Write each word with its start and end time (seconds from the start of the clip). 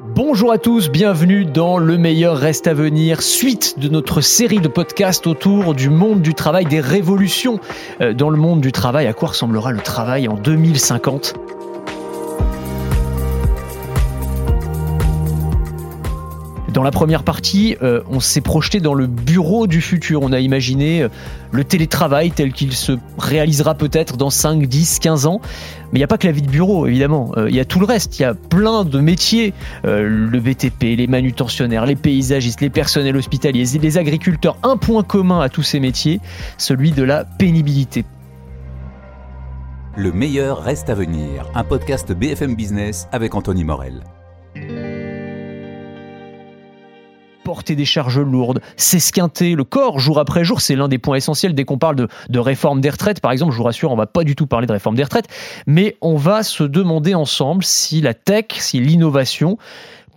Bonjour 0.00 0.52
à 0.52 0.58
tous, 0.58 0.90
bienvenue 0.90 1.46
dans 1.46 1.78
Le 1.78 1.96
meilleur 1.96 2.36
reste 2.36 2.66
à 2.66 2.74
venir, 2.74 3.22
suite 3.22 3.78
de 3.78 3.88
notre 3.88 4.20
série 4.20 4.60
de 4.60 4.68
podcasts 4.68 5.26
autour 5.26 5.74
du 5.74 5.88
monde 5.88 6.20
du 6.20 6.34
travail, 6.34 6.66
des 6.66 6.80
révolutions 6.80 7.60
euh, 8.02 8.12
dans 8.12 8.28
le 8.28 8.36
monde 8.36 8.60
du 8.60 8.72
travail. 8.72 9.06
À 9.06 9.14
quoi 9.14 9.28
ressemblera 9.28 9.72
le 9.72 9.80
travail 9.80 10.28
en 10.28 10.34
2050 10.34 11.34
Dans 16.76 16.82
la 16.82 16.90
première 16.90 17.22
partie, 17.22 17.74
euh, 17.82 18.02
on 18.10 18.20
s'est 18.20 18.42
projeté 18.42 18.80
dans 18.80 18.92
le 18.92 19.06
bureau 19.06 19.66
du 19.66 19.80
futur. 19.80 20.20
On 20.20 20.30
a 20.30 20.40
imaginé 20.40 21.04
euh, 21.04 21.08
le 21.50 21.64
télétravail 21.64 22.32
tel 22.32 22.52
qu'il 22.52 22.74
se 22.74 22.92
réalisera 23.16 23.74
peut-être 23.74 24.18
dans 24.18 24.28
5, 24.28 24.66
10, 24.66 24.98
15 24.98 25.24
ans. 25.24 25.40
Mais 25.84 25.92
il 25.94 26.00
n'y 26.00 26.04
a 26.04 26.06
pas 26.06 26.18
que 26.18 26.26
la 26.26 26.34
vie 26.34 26.42
de 26.42 26.50
bureau, 26.50 26.86
évidemment. 26.86 27.32
Euh, 27.38 27.48
il 27.48 27.56
y 27.56 27.60
a 27.60 27.64
tout 27.64 27.80
le 27.80 27.86
reste. 27.86 28.18
Il 28.18 28.22
y 28.22 28.24
a 28.26 28.34
plein 28.34 28.84
de 28.84 29.00
métiers. 29.00 29.54
le 29.84 30.38
BTP, 30.38 30.98
les 30.98 31.06
manutentionnaires, 31.06 31.86
les 31.86 31.96
paysagistes, 31.96 32.60
les 32.60 32.68
personnels 32.68 33.16
hospitaliers, 33.16 33.64
les 33.80 33.96
agriculteurs. 33.96 34.58
Un 34.62 34.76
point 34.76 35.02
commun 35.02 35.40
à 35.40 35.48
tous 35.48 35.62
ces 35.62 35.80
métiers, 35.80 36.20
celui 36.58 36.90
de 36.90 37.04
la 37.04 37.24
pénibilité. 37.24 38.04
Le 39.96 40.12
meilleur 40.12 40.62
reste 40.62 40.90
à 40.90 40.94
venir. 40.94 41.46
Un 41.54 41.64
podcast 41.64 42.12
BFM 42.12 42.54
Business 42.54 43.08
avec 43.12 43.34
Anthony 43.34 43.64
Morel. 43.64 44.02
Porter 47.46 47.76
des 47.76 47.84
charges 47.84 48.18
lourdes, 48.18 48.60
s'esquinter 48.76 49.54
le 49.54 49.62
corps 49.62 50.00
jour 50.00 50.18
après 50.18 50.44
jour, 50.44 50.60
c'est 50.60 50.74
l'un 50.74 50.88
des 50.88 50.98
points 50.98 51.14
essentiels 51.14 51.54
dès 51.54 51.64
qu'on 51.64 51.78
parle 51.78 52.08
de, 52.28 52.38
réforme 52.40 52.80
des 52.80 52.90
retraites. 52.90 53.20
Par 53.20 53.30
exemple, 53.30 53.52
je 53.52 53.58
vous 53.58 53.62
rassure, 53.62 53.92
on 53.92 53.96
va 53.96 54.08
pas 54.08 54.24
du 54.24 54.34
tout 54.34 54.48
parler 54.48 54.66
de 54.66 54.72
réforme 54.72 54.96
des 54.96 55.04
retraites, 55.04 55.28
mais 55.64 55.96
on 56.00 56.16
va 56.16 56.42
se 56.42 56.64
demander 56.64 57.14
ensemble 57.14 57.62
si 57.62 58.00
la 58.00 58.14
tech, 58.14 58.46
si 58.58 58.80
l'innovation 58.80 59.58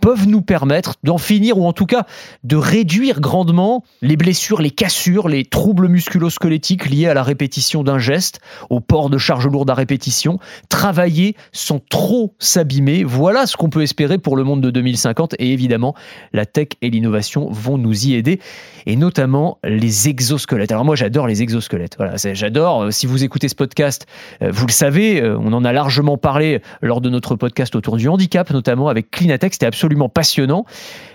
peuvent 0.00 0.26
nous 0.26 0.42
permettre 0.42 0.94
d'en 1.04 1.18
finir 1.18 1.58
ou 1.58 1.66
en 1.66 1.72
tout 1.72 1.86
cas 1.86 2.06
de 2.44 2.56
réduire 2.56 3.20
grandement 3.20 3.84
les 4.02 4.16
blessures, 4.16 4.60
les 4.60 4.70
cassures, 4.70 5.28
les 5.28 5.44
troubles 5.44 5.88
musculo-squelettiques 5.88 6.88
liés 6.88 7.06
à 7.06 7.14
la 7.14 7.22
répétition 7.22 7.82
d'un 7.82 7.98
geste, 7.98 8.40
au 8.70 8.80
port 8.80 9.10
de 9.10 9.18
charges 9.18 9.46
lourdes 9.46 9.70
à 9.70 9.74
répétition. 9.74 10.38
Travailler 10.68 11.36
sans 11.52 11.78
trop 11.78 12.34
s'abîmer, 12.38 13.04
voilà 13.04 13.46
ce 13.46 13.56
qu'on 13.56 13.70
peut 13.70 13.82
espérer 13.82 14.18
pour 14.18 14.36
le 14.36 14.44
monde 14.44 14.60
de 14.60 14.70
2050 14.70 15.34
et 15.38 15.52
évidemment 15.52 15.94
la 16.32 16.46
tech 16.46 16.68
et 16.82 16.90
l'innovation 16.90 17.50
vont 17.50 17.78
nous 17.78 18.06
y 18.06 18.14
aider 18.14 18.40
et 18.86 18.96
notamment 18.96 19.58
les 19.64 20.08
exosquelettes. 20.08 20.72
Alors 20.72 20.84
moi 20.84 20.96
j'adore 20.96 21.26
les 21.26 21.42
exosquelettes, 21.42 21.96
voilà, 21.96 22.16
j'adore. 22.16 22.84
Euh, 22.84 22.90
si 22.90 23.06
vous 23.06 23.24
écoutez 23.24 23.48
ce 23.48 23.54
podcast, 23.54 24.06
euh, 24.42 24.50
vous 24.50 24.66
le 24.66 24.72
savez, 24.72 25.20
euh, 25.20 25.36
on 25.38 25.52
en 25.52 25.64
a 25.64 25.72
largement 25.72 26.16
parlé 26.16 26.60
lors 26.82 27.00
de 27.00 27.10
notre 27.10 27.36
podcast 27.36 27.74
autour 27.76 27.96
du 27.96 28.08
handicap, 28.08 28.50
notamment 28.50 28.88
avec 28.88 29.10
Cleanatex, 29.10 29.54
c'était 29.54 29.66
absolument 29.66 29.89
passionnant. 30.08 30.66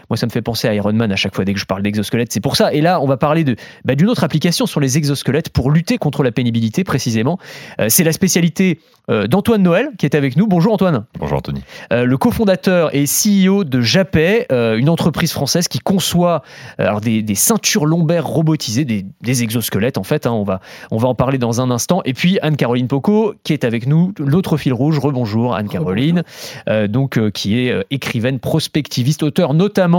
Moi, 0.10 0.18
ça 0.18 0.26
me 0.26 0.32
fait 0.32 0.42
penser 0.42 0.68
à 0.68 0.74
Iron 0.74 0.94
Man 0.94 1.12
à 1.12 1.16
chaque 1.16 1.36
fois 1.36 1.46
dès 1.46 1.54
que 1.54 1.60
je 1.60 1.66
parle 1.66 1.82
d'exosquelette. 1.82 2.32
C'est 2.32 2.42
pour 2.42 2.56
ça. 2.56 2.74
Et 2.74 2.82
là, 2.82 3.02
on 3.02 3.08
va 3.08 3.18
parler 3.18 3.44
de 3.44 3.56
bah, 3.84 3.96
d'une 3.96 4.10
autre 4.10 4.24
application 4.24 4.66
sur 4.66 4.80
les 4.80 4.98
exosquelettes 4.98 5.50
pour 5.50 5.72
lutter 5.72 5.98
contre 5.98 6.24
la 6.24 6.32
pénibilité 6.32 6.84
précisément. 6.84 7.40
Euh, 7.80 7.88
c'est 7.90 8.04
la 8.04 8.12
spécialité 8.12 8.80
euh, 9.10 9.28
d'Antoine 9.28 9.64
Noël 9.64 9.90
qui 9.98 10.06
est 10.06 10.16
avec 10.16 10.36
nous. 10.38 10.48
Bonjour 10.48 10.74
Antoine. 10.74 11.06
Bonjour 11.20 11.38
Anthony. 11.38 11.62
Euh, 11.92 12.06
le 12.06 12.18
cofondateur 12.18 12.94
et 12.96 13.06
CEO 13.06 13.64
de 13.64 13.82
Japet, 13.82 14.48
une 14.50 14.90
entreprise 14.90 15.32
française 15.32 15.68
qui 15.68 15.80
conçoit 15.80 16.42
alors 16.78 17.02
des, 17.02 17.24
ceintures 17.36 17.86
lombaires 17.86 18.26
robotisées, 18.26 18.86
des, 18.86 19.44
exosquelettes 19.44 19.98
en 19.98 20.04
fait. 20.04 20.26
Hein. 20.28 20.32
on 20.32 20.44
va 20.44 20.60
on 20.92 20.98
va 20.98 21.08
en 21.08 21.16
parler 21.16 21.38
dans 21.38 21.62
un 21.62 21.72
instant. 21.72 22.02
Et 22.06 22.14
puis 22.14 22.40
Anne-Caroline 22.42 22.88
Poco 22.88 23.34
qui 23.44 23.54
est 23.54 23.64
avec 23.64 23.88
nous, 23.88 24.14
l'autre 24.18 24.58
fil 24.58 24.74
rouge. 24.74 25.00
Rebonjour 25.00 25.56
Anne-Caroline, 25.56 26.24
donc 26.88 27.20
qui 27.32 27.60
est 27.60 27.86
écrivaine, 27.92 28.40
prospectiviste, 28.40 29.24
auteur 29.24 29.54
notamment 29.54 29.95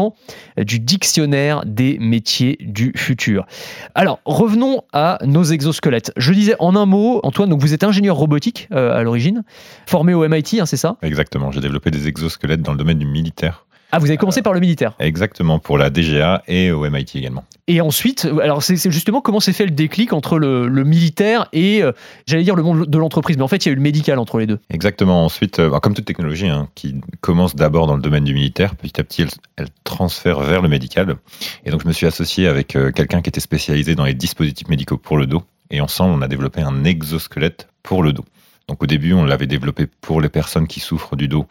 du 0.57 0.81
dictionnaire 0.81 1.65
des 1.65 1.99
métiers 1.99 2.57
du 2.61 2.93
futur. 2.97 3.47
Alors, 3.95 4.21
revenons 4.25 4.83
à 4.93 5.19
nos 5.25 5.45
exosquelettes. 5.45 6.13
Je 6.17 6.33
disais 6.33 6.57
en 6.59 6.77
un 6.77 6.87
mot, 6.87 7.21
Antoine, 7.23 7.53
vous 7.59 7.75
êtes 7.75 7.85
ingénieur 7.85 8.17
robotique 8.17 8.69
euh, 8.73 8.97
à 8.97 9.03
l'origine, 9.03 9.43
formé 9.87 10.15
au 10.15 10.27
MIT, 10.29 10.61
hein, 10.61 10.67
c'est 10.67 10.77
ça? 10.77 10.97
Exactement, 11.03 11.51
j'ai 11.51 11.61
développé 11.61 11.91
des 11.91 12.09
exosquelettes 12.09 12.63
dans 12.63 12.73
le 12.73 12.79
domaine 12.79 12.99
du 12.99 13.07
militaire. 13.07 13.67
Ah, 13.93 13.99
vous 13.99 14.07
avez 14.07 14.17
commencé 14.17 14.43
par 14.43 14.53
le 14.53 14.61
militaire 14.61 14.95
Exactement, 14.99 15.59
pour 15.59 15.79
la 15.79 15.91
DGA 15.91 16.43
et 16.49 16.73
au 16.73 16.89
MIT 16.89 17.17
également. 17.17 17.45
Et 17.69 17.81
ensuite, 17.81 18.29
alors 18.43 18.63
c'est 18.63 18.91
justement 18.91 19.21
comment 19.21 19.41
s'est 19.41 19.53
fait 19.53 19.65
le 19.65 19.73
déclic 19.73 20.13
entre 20.13 20.39
le, 20.39 20.69
militaire 20.85 21.49
et, 21.53 21.83
euh, 21.83 21.93
j'allais 22.27 22.45
dire, 22.45 22.55
le 22.55 22.63
monde 22.63 22.87
de 22.87 22.99
l'entreprise. 22.99 23.37
Mais 23.37 23.43
en 23.43 23.49
fait, 23.49 23.65
il 23.65 23.69
y 23.69 23.71
a 23.71 23.73
eu 23.73 23.77
le 23.77 23.83
médical 23.83 24.19
entre 24.19 24.39
les 24.39 24.47
deux. 24.47 24.61
Exactement. 24.71 25.25
Ensuite, 25.25 25.59
euh, 25.59 25.71
comme 25.81 25.95
toute 25.95 26.05
technologie 26.05 26.49
hein, 26.49 26.69
qui 26.75 27.01
commence 27.21 27.57
d'abord 27.57 27.87
dans 27.87 27.97
le 27.97 28.03
domaine 28.03 28.25
du 28.25 28.35
militaire, 28.35 28.77
petit 28.77 29.01
à 29.01 29.05
petit, 29.05 29.27
elle, 29.57 29.67
transfère 29.83 30.41
vers 30.41 30.63
le 30.63 30.69
médical. 30.69 31.17
Et 31.65 31.71
donc, 31.71 31.83
je 31.83 31.89
me 31.89 31.93
suis 31.93 32.07
associé 32.07 32.47
avec 32.47 32.77
euh, 32.77 32.93
quelqu'un 32.93 33.21
qui 33.21 33.29
était 33.29 33.41
spécialisé 33.41 33.95
dans 33.95 34.05
les 34.05 34.15
dispositifs 34.15 34.69
médicaux 34.69 34.97
pour 34.97 35.17
le 35.17 35.27
dos. 35.27 35.43
Et 35.71 35.81
ensemble, 35.81 36.15
on 36.15 36.23
a 36.23 36.29
développé 36.29 36.61
un 36.61 36.85
exosquelette 36.85 37.69
pour 37.83 38.05
le 38.05 38.13
dos. 38.13 38.25
Donc, 38.69 38.83
au 38.83 38.87
début, 38.87 39.13
on 39.13 39.25
l'avait 39.25 39.47
développé 39.47 39.87
pour 39.87 40.21
les 40.21 40.29
personnes 40.29 40.69
qui 40.69 40.79
souffrent 40.79 41.17
du 41.17 41.27
dos 41.27 41.47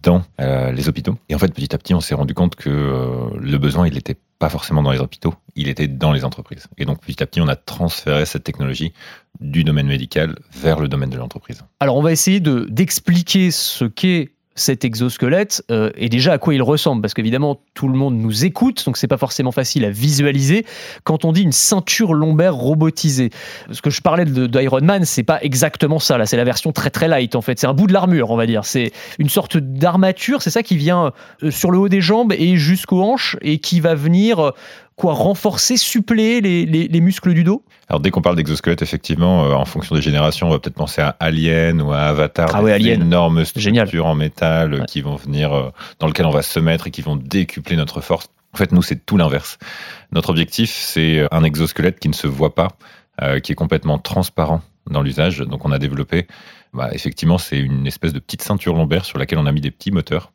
dans 0.00 0.22
euh, 0.40 0.72
les 0.72 0.88
hôpitaux. 0.88 1.18
Et 1.28 1.34
en 1.34 1.38
fait, 1.38 1.52
petit 1.52 1.74
à 1.74 1.78
petit, 1.78 1.94
on 1.94 2.00
s'est 2.00 2.14
rendu 2.14 2.34
compte 2.34 2.56
que 2.56 2.70
euh, 2.70 3.38
le 3.38 3.58
besoin, 3.58 3.86
il 3.86 3.94
n'était 3.94 4.16
pas 4.38 4.48
forcément 4.48 4.82
dans 4.82 4.90
les 4.90 4.98
hôpitaux, 4.98 5.34
il 5.54 5.68
était 5.68 5.88
dans 5.88 6.12
les 6.12 6.24
entreprises. 6.24 6.66
Et 6.78 6.84
donc, 6.84 7.00
petit 7.00 7.22
à 7.22 7.26
petit, 7.26 7.40
on 7.40 7.48
a 7.48 7.56
transféré 7.56 8.26
cette 8.26 8.44
technologie 8.44 8.92
du 9.40 9.64
domaine 9.64 9.86
médical 9.86 10.36
vers 10.52 10.80
le 10.80 10.88
domaine 10.88 11.10
de 11.10 11.16
l'entreprise. 11.16 11.62
Alors, 11.80 11.96
on 11.96 12.02
va 12.02 12.12
essayer 12.12 12.40
d'expliquer 12.40 13.50
ce 13.50 13.84
qu'est 13.84 14.32
cet 14.54 14.84
exosquelette 14.84 15.62
euh, 15.70 15.90
et 15.96 16.08
déjà 16.08 16.34
à 16.34 16.38
quoi 16.38 16.54
il 16.54 16.62
ressemble 16.62 17.02
parce 17.02 17.14
qu'évidemment 17.14 17.60
tout 17.74 17.88
le 17.88 17.94
monde 17.94 18.16
nous 18.16 18.44
écoute 18.44 18.84
donc 18.84 18.96
c'est 18.96 19.08
pas 19.08 19.16
forcément 19.16 19.52
facile 19.52 19.84
à 19.84 19.90
visualiser 19.90 20.66
quand 21.04 21.24
on 21.24 21.32
dit 21.32 21.42
une 21.42 21.52
ceinture 21.52 22.12
lombaire 22.12 22.54
robotisée. 22.54 23.30
Ce 23.70 23.80
que 23.80 23.90
je 23.90 24.00
parlais 24.02 24.24
d'Iron 24.24 24.82
Man 24.82 25.04
c'est 25.04 25.22
pas 25.22 25.42
exactement 25.42 25.98
ça 25.98 26.18
là 26.18 26.26
c'est 26.26 26.36
la 26.36 26.44
version 26.44 26.72
très 26.72 26.90
très 26.90 27.08
light 27.08 27.34
en 27.34 27.40
fait. 27.40 27.58
C'est 27.58 27.66
un 27.66 27.74
bout 27.74 27.86
de 27.86 27.92
l'armure 27.92 28.30
on 28.30 28.36
va 28.36 28.46
dire. 28.46 28.64
C'est 28.64 28.92
une 29.18 29.28
sorte 29.28 29.56
d'armature 29.56 30.42
c'est 30.42 30.50
ça 30.50 30.62
qui 30.62 30.76
vient 30.76 31.12
euh, 31.42 31.50
sur 31.50 31.70
le 31.70 31.78
haut 31.78 31.88
des 31.88 32.00
jambes 32.00 32.32
et 32.32 32.56
jusqu'aux 32.56 33.02
hanches 33.02 33.36
et 33.40 33.58
qui 33.58 33.80
va 33.80 33.94
venir 33.94 34.38
euh, 34.40 34.50
quoi 34.96 35.14
renforcer, 35.14 35.76
suppléer 35.76 36.40
les, 36.40 37.00
muscles 37.00 37.34
du 37.34 37.44
dos? 37.44 37.64
Alors 37.88 38.00
dès 38.00 38.10
qu'on 38.10 38.22
parle 38.22 38.36
d'exosquelette, 38.36 38.82
effectivement, 38.82 39.44
euh, 39.44 39.52
en 39.54 39.64
fonction 39.64 39.94
des 39.94 40.02
générations, 40.02 40.48
on 40.48 40.50
va 40.50 40.58
peut-être 40.58 40.76
penser 40.76 41.02
à 41.02 41.16
Alien 41.20 41.82
ou 41.82 41.92
à 41.92 42.00
Avatar, 42.00 42.50
ah 42.54 42.62
ouais, 42.62 42.72
Alien. 42.72 43.02
énormes 43.02 43.44
structures 43.44 44.06
en 44.06 44.14
métal 44.14 44.74
euh, 44.74 44.84
qui 44.84 45.00
vont 45.00 45.16
venir, 45.16 45.52
euh, 45.52 45.70
dans 45.98 46.06
lequel 46.06 46.26
on 46.26 46.30
va 46.30 46.42
se 46.42 46.60
mettre 46.60 46.86
et 46.86 46.90
qui 46.90 47.02
vont 47.02 47.16
décupler 47.16 47.76
notre 47.76 48.00
force. 48.00 48.28
En 48.54 48.58
fait, 48.58 48.72
nous, 48.72 48.82
c'est 48.82 49.06
tout 49.06 49.16
l'inverse. 49.16 49.58
Notre 50.12 50.30
objectif, 50.30 50.70
c'est 50.70 51.26
un 51.30 51.42
exosquelette 51.42 51.98
qui 51.98 52.08
ne 52.08 52.14
se 52.14 52.26
voit 52.26 52.54
pas, 52.54 52.68
qui 53.42 53.52
est 53.52 53.54
complètement 53.54 53.98
transparent 53.98 54.60
dans 54.90 55.00
l'usage. 55.00 55.38
Donc 55.38 55.64
on 55.64 55.72
a 55.72 55.78
développé, 55.78 56.26
bah, 56.74 56.90
effectivement, 56.92 57.38
c'est 57.38 57.58
une 57.58 57.86
espèce 57.86 58.12
de 58.12 58.18
petite 58.18 58.42
ceinture 58.42 58.74
lombaire 58.74 59.06
sur 59.06 59.18
laquelle 59.18 59.38
on 59.38 59.46
a 59.46 59.52
mis 59.52 59.62
des 59.62 59.70
petits 59.70 59.90
moteurs 59.90 60.32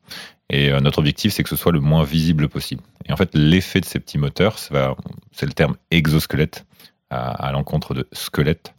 et 0.50 0.72
euh, 0.72 0.80
notre 0.80 1.00
objectif, 1.00 1.34
c'est 1.34 1.44
que 1.44 1.50
ce 1.50 1.56
soit 1.56 1.72
le 1.72 1.80
moins 1.80 2.04
visible 2.04 2.48
possible. 2.48 2.84
Et 3.06 3.12
en 3.12 3.18
fait, 3.18 3.32
l'effet 3.34 3.82
de 3.82 3.86
ces 3.86 4.00
petits 4.00 4.18
moteurs, 4.18 4.58
c'est 4.58 5.46
le 5.46 5.54
terme 5.54 5.76
exosquelette 5.92 6.66
à, 7.10 7.52
l'encontre 7.52 7.94
de 7.94 8.08
squelette. 8.12 8.74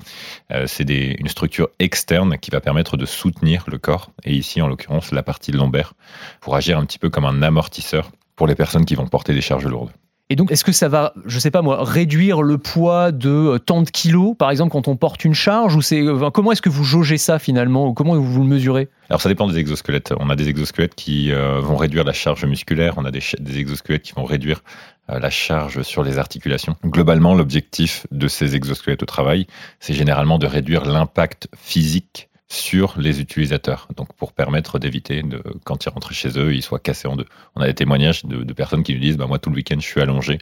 Euh, 0.53 0.67
c'est 0.67 0.89
une 0.89 1.29
structure 1.29 1.69
externe 1.79 2.39
qui 2.39 2.51
va 2.51 2.61
permettre 2.61 2.97
de 2.97 3.07
soutenir 3.07 3.65
le 3.69 3.79
corps, 3.79 4.11
et 4.25 4.35
ici, 4.35 4.61
en 4.61 4.69
l'occurrence, 4.69 5.13
la 5.13 5.23
partie 5.23 5.53
lombaire, 5.53 5.95
pour 6.41 6.55
agir 6.55 6.79
un 6.79 6.85
petit 6.85 6.99
peu 6.99 7.11
comme 7.11 7.25
un 7.25 7.43
amortisseur 7.43 8.11
pour 8.37 8.47
les 8.47 8.55
personnes 8.55 8.85
qui 8.85 8.95
vont 8.95 9.07
porter 9.07 9.35
des 9.35 9.41
charges 9.41 9.67
lourdes. 9.67 9.91
Et 10.31 10.37
donc, 10.37 10.53
est-ce 10.53 10.63
que 10.63 10.73
ça 10.73 10.89
va, 10.89 11.15
je 11.25 11.39
sais 11.39 11.51
pas 11.51 11.63
moi, 11.63 11.83
réduire 11.83 12.43
le 12.43 12.59
poids 12.59 13.13
de 13.13 13.31
euh, 13.31 13.59
tant 13.59 13.81
de 13.81 13.89
kilos, 13.89 14.37
par 14.37 14.51
exemple, 14.51 14.73
quand 14.73 14.87
on 14.87 14.95
porte 14.95 15.25
une 15.25 15.33
charge 15.33 15.75
ou 15.75 15.81
c'est, 15.81 16.05
Comment 16.35 16.53
est-ce 16.53 16.61
que 16.61 16.69
vous 16.69 16.85
jaugez 16.85 17.17
ça 17.17 17.39
finalement 17.39 17.89
ou 17.89 17.95
Comment 17.95 18.15
vous 18.15 18.43
le 18.43 18.49
mesurez? 18.49 18.89
Alors, 19.09 19.23
ça 19.23 19.31
dépend 19.31 19.49
des 19.49 19.57
exosquelettes. 19.57 20.13
On 20.21 20.29
a 20.29 20.37
des 20.37 20.51
exosquelettes 20.51 20.95
qui 20.95 21.33
euh, 21.33 21.61
vont 21.61 21.77
réduire 21.77 22.05
la 22.05 22.13
charge 22.13 22.45
musculaire, 22.45 22.95
on 22.99 23.07
a 23.07 23.11
des, 23.11 23.23
exosquelettes 23.59 24.03
qui 24.03 24.13
vont 24.13 24.25
réduire 24.25 24.63
euh, 25.09 25.19
la 25.19 25.31
charge 25.31 25.81
sur 25.81 26.03
les 26.03 26.19
articulations. 26.19 26.77
Globalement, 26.85 27.35
l'objectif 27.35 28.07
de 28.13 28.29
ces 28.29 28.55
exosquelettes 28.55 29.03
au 29.03 29.07
travail, 29.07 29.47
c'est 29.81 29.95
généralement 29.95 30.39
de 30.39 30.47
réduire 30.47 30.85
l'impact 30.85 31.49
physique 31.57 32.28
sur 32.49 32.95
les 32.99 33.21
utilisateurs. 33.21 33.89
Donc 33.97 34.13
pour 34.15 34.33
permettre 34.33 34.79
d'éviter 34.79 35.23
de 35.23 35.43
quand 35.65 35.85
ils 35.85 35.91
rentrent 35.91 36.13
chez 36.13 36.39
eux, 36.39 36.55
ils 36.55 36.63
soient 36.63 36.79
cassés 36.79 37.09
en 37.09 37.17
deux. 37.17 37.27
On 37.57 37.61
a 37.61 37.67
des 37.67 37.75
témoignages 37.75 38.25
de, 38.25 38.53
personnes 38.53 38.83
qui 38.83 38.95
nous 38.95 39.01
disent 39.01 39.17
bah, 39.17 39.27
moi 39.27 39.39
tout 39.39 39.51
le 39.51 39.57
week-end 39.57 39.77
je 39.79 39.87
suis 39.87 40.01
allongé 40.01 40.39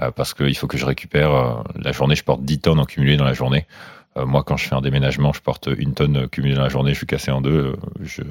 euh, 0.00 0.10
parce 0.12 0.34
qu'il 0.34 0.56
faut 0.56 0.68
que 0.68 0.78
je 0.78 0.86
récupère 0.86 1.34
euh, 1.34 1.62
la 1.74 1.92
journée, 1.92 2.14
je 2.14 2.24
porte 2.24 2.42
10 2.42 2.60
tonnes 2.60 2.78
en 2.78 2.84
cumulé 2.84 3.16
dans 3.16 3.24
la 3.24 3.34
journée. 3.34 3.66
Euh, 4.16 4.26
moi, 4.26 4.44
quand 4.44 4.56
je 4.56 4.66
fais 4.66 4.74
un 4.74 4.80
déménagement, 4.80 5.32
je 5.32 5.40
porte 5.40 5.68
une 5.76 5.94
tonne 5.94 6.28
cumulée 6.28 6.54
dans 6.54 6.62
la 6.62 6.68
journée, 6.68 6.92
je 6.92 6.98
suis 6.98 7.06
cassé 7.06 7.32
en 7.32 7.40
deux. 7.40 7.76
Je... 8.00 8.22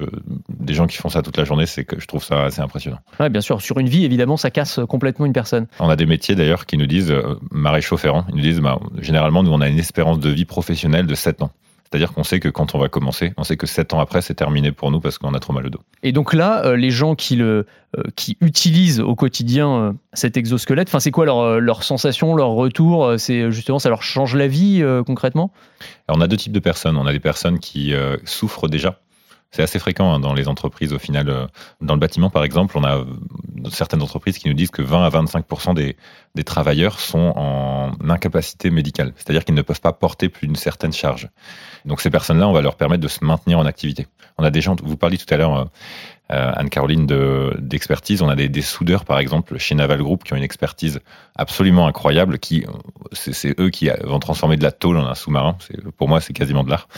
Des 0.48 0.74
gens 0.74 0.86
qui 0.86 0.96
font 0.96 1.08
ça 1.10 1.22
toute 1.22 1.36
la 1.36 1.44
journée, 1.44 1.66
c'est 1.66 1.84
que 1.84 2.00
je 2.00 2.06
trouve 2.06 2.24
ça 2.24 2.44
assez 2.44 2.60
impressionnant. 2.60 2.98
Ouais, 3.18 3.28
bien 3.28 3.40
sûr. 3.40 3.60
Sur 3.60 3.78
une 3.78 3.88
vie, 3.88 4.04
évidemment, 4.04 4.36
ça 4.36 4.50
casse 4.50 4.80
complètement 4.88 5.26
une 5.26 5.32
personne. 5.32 5.66
On 5.78 5.88
a 5.88 5.96
des 5.96 6.06
métiers 6.06 6.34
d'ailleurs 6.34 6.66
qui 6.66 6.76
nous 6.76 6.86
disent, 6.86 7.14
maréchaux 7.50 7.96
ferrants, 7.96 8.26
ils 8.30 8.36
nous 8.36 8.42
disent, 8.42 8.60
bah, 8.60 8.78
généralement, 8.98 9.42
nous, 9.42 9.52
on 9.52 9.60
a 9.60 9.68
une 9.68 9.78
espérance 9.78 10.18
de 10.20 10.30
vie 10.30 10.44
professionnelle 10.44 11.06
de 11.06 11.14
7 11.14 11.42
ans. 11.42 11.50
C'est-à-dire 11.90 12.12
qu'on 12.12 12.22
sait 12.22 12.38
que 12.38 12.48
quand 12.48 12.76
on 12.76 12.78
va 12.78 12.88
commencer, 12.88 13.32
on 13.36 13.42
sait 13.42 13.56
que 13.56 13.66
sept 13.66 13.92
ans 13.94 13.98
après, 13.98 14.22
c'est 14.22 14.34
terminé 14.34 14.70
pour 14.70 14.92
nous 14.92 15.00
parce 15.00 15.18
qu'on 15.18 15.34
a 15.34 15.40
trop 15.40 15.52
mal 15.52 15.66
au 15.66 15.70
dos. 15.70 15.80
Et 16.04 16.12
donc 16.12 16.34
là, 16.34 16.64
euh, 16.64 16.76
les 16.76 16.92
gens 16.92 17.16
qui, 17.16 17.34
le, 17.34 17.66
euh, 17.98 18.02
qui 18.14 18.36
utilisent 18.40 19.00
au 19.00 19.16
quotidien 19.16 19.70
euh, 19.70 19.92
cet 20.12 20.36
exosquelette, 20.36 20.88
c'est 21.00 21.10
quoi 21.10 21.24
leur, 21.24 21.58
leur 21.58 21.82
sensation, 21.82 22.36
leur 22.36 22.50
retour 22.50 23.14
C'est 23.18 23.50
justement, 23.50 23.80
ça 23.80 23.88
leur 23.88 24.04
change 24.04 24.36
la 24.36 24.46
vie 24.46 24.84
concrètement? 25.04 25.52
Alors, 26.06 26.18
On 26.18 26.20
a 26.20 26.28
deux 26.28 26.36
types 26.36 26.52
de 26.52 26.60
personnes. 26.60 26.96
On 26.96 27.06
a 27.06 27.12
des 27.12 27.20
personnes 27.20 27.58
qui 27.58 27.92
souffrent 28.24 28.68
déjà 28.68 29.00
c'est 29.52 29.64
assez 29.64 29.80
fréquent 29.80 30.14
hein, 30.14 30.20
dans 30.20 30.32
les 30.32 30.46
entreprises. 30.46 30.92
Au 30.92 31.00
final, 31.00 31.48
dans 31.80 31.94
le 31.94 31.98
bâtiment, 31.98 32.30
par 32.30 32.44
exemple, 32.44 32.78
on 32.78 32.84
a 32.84 33.04
certaines 33.70 34.02
entreprises 34.02 34.38
qui 34.38 34.48
nous 34.48 34.54
disent 34.54 34.70
que 34.70 34.82
20 34.82 35.04
à 35.04 35.08
25 35.08 35.74
des, 35.74 35.96
des 36.34 36.44
travailleurs 36.44 37.00
sont 37.00 37.32
en 37.36 37.92
incapacité 38.08 38.70
médicale, 38.70 39.12
c'est-à-dire 39.16 39.44
qu'ils 39.44 39.54
ne 39.54 39.62
peuvent 39.62 39.80
pas 39.80 39.92
porter 39.92 40.28
plus 40.28 40.46
d'une 40.46 40.56
certaine 40.56 40.92
charge. 40.92 41.28
Donc 41.84 42.00
ces 42.00 42.10
personnes-là, 42.10 42.48
on 42.48 42.52
va 42.52 42.60
leur 42.60 42.76
permettre 42.76 43.02
de 43.02 43.08
se 43.08 43.24
maintenir 43.24 43.58
en 43.58 43.66
activité. 43.66 44.06
On 44.38 44.44
a 44.44 44.50
des 44.50 44.60
gens, 44.60 44.76
vous 44.82 44.96
parliez 44.96 45.18
tout 45.18 45.32
à 45.32 45.36
l'heure, 45.36 45.70
euh, 46.32 46.52
Anne-Caroline, 46.54 47.06
d'expertise. 47.58 48.22
on 48.22 48.28
a 48.28 48.36
des, 48.36 48.62
soudeurs, 48.62 49.04
par 49.04 49.18
exemple, 49.18 49.58
chez 49.58 49.74
Naval 49.74 50.02
Group, 50.02 50.22
qui 50.24 50.32
ont 50.32 50.36
une 50.36 50.44
expertise 50.44 51.00
absolument 51.34 51.86
incroyable. 51.86 52.38
Qui, 52.38 52.64
c'est 53.12 53.58
eux 53.58 53.70
qui 53.70 53.90
vont 54.04 54.20
transformer 54.20 54.56
de 54.56 54.62
la 54.62 54.70
tôle 54.70 54.96
en 54.96 55.06
un 55.06 55.14
sous-marin. 55.14 55.56
Pour 55.96 56.08
moi, 56.08 56.20
c'est 56.20 56.32
quasiment 56.32 56.62
de 56.62 56.70
l'art. 56.70 56.88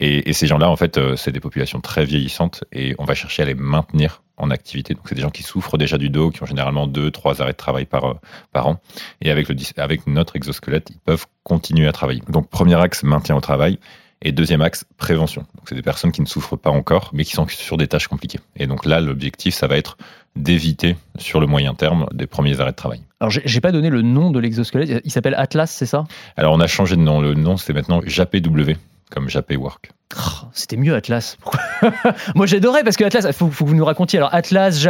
Et, 0.00 0.32
ces 0.32 0.46
gens-là, 0.46 0.68
en 0.68 0.76
fait, 0.76 0.98
c'est 1.16 1.32
des 1.32 1.40
populations 1.40 1.80
très 1.80 2.04
vieillissantes 2.04 2.64
et 2.72 2.94
on 2.98 3.04
va 3.04 3.14
chercher 3.14 3.42
à 3.42 3.46
les 3.46 3.54
maintenir 3.54 4.22
en 4.40 4.50
activité. 4.50 4.94
Donc, 4.94 5.04
c'est 5.08 5.14
des 5.14 5.22
gens 5.22 5.30
qui 5.30 5.42
souffrent 5.42 5.78
déjà 5.78 5.98
du 5.98 6.10
dos, 6.10 6.30
qui 6.30 6.42
ont 6.42 6.46
généralement 6.46 6.86
deux, 6.86 7.10
trois 7.10 7.40
arrêts 7.40 7.52
de 7.52 7.56
travail 7.56 7.84
par, 7.84 8.16
par 8.52 8.66
an. 8.66 8.80
Et 9.20 9.30
avec, 9.30 9.48
le, 9.48 9.54
avec 9.76 10.06
notre 10.06 10.36
exosquelette, 10.36 10.90
ils 10.90 10.98
peuvent 10.98 11.26
continuer 11.44 11.86
à 11.86 11.92
travailler. 11.92 12.22
Donc, 12.28 12.48
premier 12.48 12.74
axe, 12.74 13.02
maintien 13.02 13.36
au 13.36 13.40
travail. 13.40 13.78
Et 14.22 14.32
deuxième 14.32 14.60
axe, 14.60 14.84
prévention. 14.98 15.42
Donc, 15.54 15.66
c'est 15.66 15.74
des 15.74 15.82
personnes 15.82 16.12
qui 16.12 16.20
ne 16.20 16.26
souffrent 16.26 16.56
pas 16.56 16.70
encore, 16.70 17.10
mais 17.14 17.24
qui 17.24 17.32
sont 17.32 17.46
sur 17.48 17.78
des 17.78 17.88
tâches 17.88 18.06
compliquées. 18.06 18.40
Et 18.54 18.66
donc 18.66 18.84
là, 18.84 19.00
l'objectif, 19.00 19.54
ça 19.54 19.66
va 19.66 19.78
être 19.78 19.96
d'éviter, 20.36 20.96
sur 21.18 21.40
le 21.40 21.46
moyen 21.46 21.74
terme, 21.74 22.06
des 22.12 22.26
premiers 22.26 22.60
arrêts 22.60 22.72
de 22.72 22.76
travail. 22.76 23.00
Alors, 23.18 23.30
j'ai 23.30 23.60
pas 23.60 23.72
donné 23.72 23.88
le 23.88 24.02
nom 24.02 24.30
de 24.30 24.38
l'exosquelette. 24.38 25.00
Il 25.04 25.10
s'appelle 25.10 25.34
Atlas, 25.36 25.70
c'est 25.70 25.86
ça? 25.86 26.04
Alors, 26.36 26.52
on 26.52 26.60
a 26.60 26.66
changé 26.66 26.96
de 26.96 27.00
nom. 27.00 27.20
Le 27.20 27.34
nom, 27.34 27.56
c'est 27.56 27.72
maintenant 27.72 28.00
JAPW 28.04 28.72
comme 29.10 29.28
Japé 29.30 29.56
Work. 29.56 29.90
Oh, 30.16 30.46
c'était 30.52 30.76
mieux 30.76 30.94
Atlas. 30.94 31.38
Moi 32.34 32.46
j'adorais 32.46 32.82
parce 32.82 32.96
que 32.96 33.04
Atlas, 33.04 33.24
il 33.26 33.32
faut, 33.32 33.46
que 33.46 33.54
vous 33.64 33.74
nous 33.74 33.84
racontiez. 33.84 34.18
Alors 34.18 34.34
Atlas, 34.34 34.86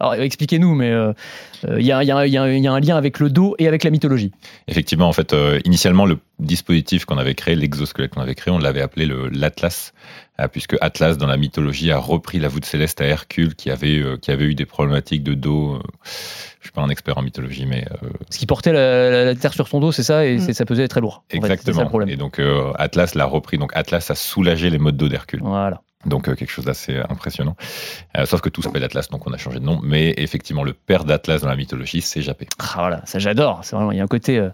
alors 0.00 0.14
expliquez-nous, 0.14 0.74
mais 0.74 0.92
il 1.78 1.84
y, 1.84 1.92
a, 1.92 1.98
un 1.98 2.80
lien 2.80 2.96
avec 2.96 3.18
le 3.18 3.30
dos 3.30 3.54
et 3.58 3.68
avec 3.68 3.84
la 3.84 3.90
mythologie. 3.90 4.32
Effectivement, 4.68 5.08
en 5.08 5.12
fait, 5.12 5.32
euh, 5.32 5.60
initialement 5.64 6.06
le 6.06 6.18
dispositif 6.38 7.04
qu'on 7.04 7.18
avait 7.18 7.34
créé, 7.34 7.54
l'exosquelette 7.54 8.12
qu'on 8.12 8.20
avait 8.20 8.34
créé, 8.34 8.52
on 8.52 8.58
l'avait 8.58 8.82
appelé 8.82 9.08
l'Atlas, 9.32 9.92
euh, 10.40 10.48
puisque 10.48 10.76
Atlas 10.80 11.16
dans 11.16 11.26
la 11.26 11.36
mythologie 11.36 11.90
a 11.90 11.98
repris 11.98 12.38
la 12.38 12.48
voûte 12.48 12.64
céleste 12.64 13.00
à 13.00 13.04
Hercule 13.04 13.54
qui 13.54 13.70
avait, 13.70 13.98
euh, 13.98 14.16
qui 14.16 14.30
avait 14.30 14.44
eu 14.44 14.54
des 14.54 14.66
problématiques 14.66 15.22
de 15.22 15.34
dos 15.34 15.80
je 16.66 16.70
suis 16.70 16.72
pas 16.72 16.82
un 16.82 16.88
expert 16.88 17.16
en 17.16 17.22
mythologie, 17.22 17.64
mais. 17.64 17.84
Euh... 18.02 18.08
Ce 18.28 18.38
qui 18.38 18.46
portait 18.46 18.72
la, 18.72 19.36
terre 19.36 19.54
sur 19.54 19.68
son 19.68 19.78
dos, 19.78 19.92
c'est 19.92 20.02
ça, 20.02 20.26
et 20.26 20.38
mm. 20.38 20.52
ça 20.52 20.64
pesait 20.64 20.88
très 20.88 21.00
lourd. 21.00 21.22
Exactement. 21.30 21.86
problème. 21.86 22.08
Et 22.08 22.16
donc 22.16 22.40
euh, 22.40 22.72
Atlas 22.74 23.14
l'a 23.14 23.24
repris. 23.24 23.56
Donc 23.56 23.70
Atlas 23.74 24.10
a 24.10 24.16
soulagé 24.16 24.55
les 24.56 24.78
modes 24.78 24.96
dos 24.96 25.08
d'Hercule. 25.08 25.40
Voilà. 25.42 25.82
Donc 26.04 26.28
euh, 26.28 26.34
quelque 26.34 26.50
chose 26.50 26.64
d'assez 26.64 27.00
impressionnant. 27.08 27.56
Euh, 28.16 28.26
sauf 28.26 28.40
que 28.40 28.48
tout 28.48 28.62
s'appelle 28.62 28.84
Atlas, 28.84 29.08
donc 29.08 29.26
on 29.26 29.32
a 29.32 29.38
changé 29.38 29.58
de 29.58 29.64
nom. 29.64 29.80
Mais 29.82 30.14
effectivement, 30.18 30.62
le 30.62 30.72
père 30.72 31.04
d'Atlas 31.04 31.42
dans 31.42 31.48
la 31.48 31.56
mythologie, 31.56 32.00
c'est 32.00 32.22
Japé. 32.22 32.46
Ah, 32.58 32.74
voilà, 32.76 33.02
ça 33.06 33.18
j'adore. 33.18 33.60
C'est 33.62 33.74
vraiment, 33.76 33.92
il 33.92 33.98
y 33.98 34.00
a 34.00 34.04
un 34.04 34.08
côté 34.08 34.48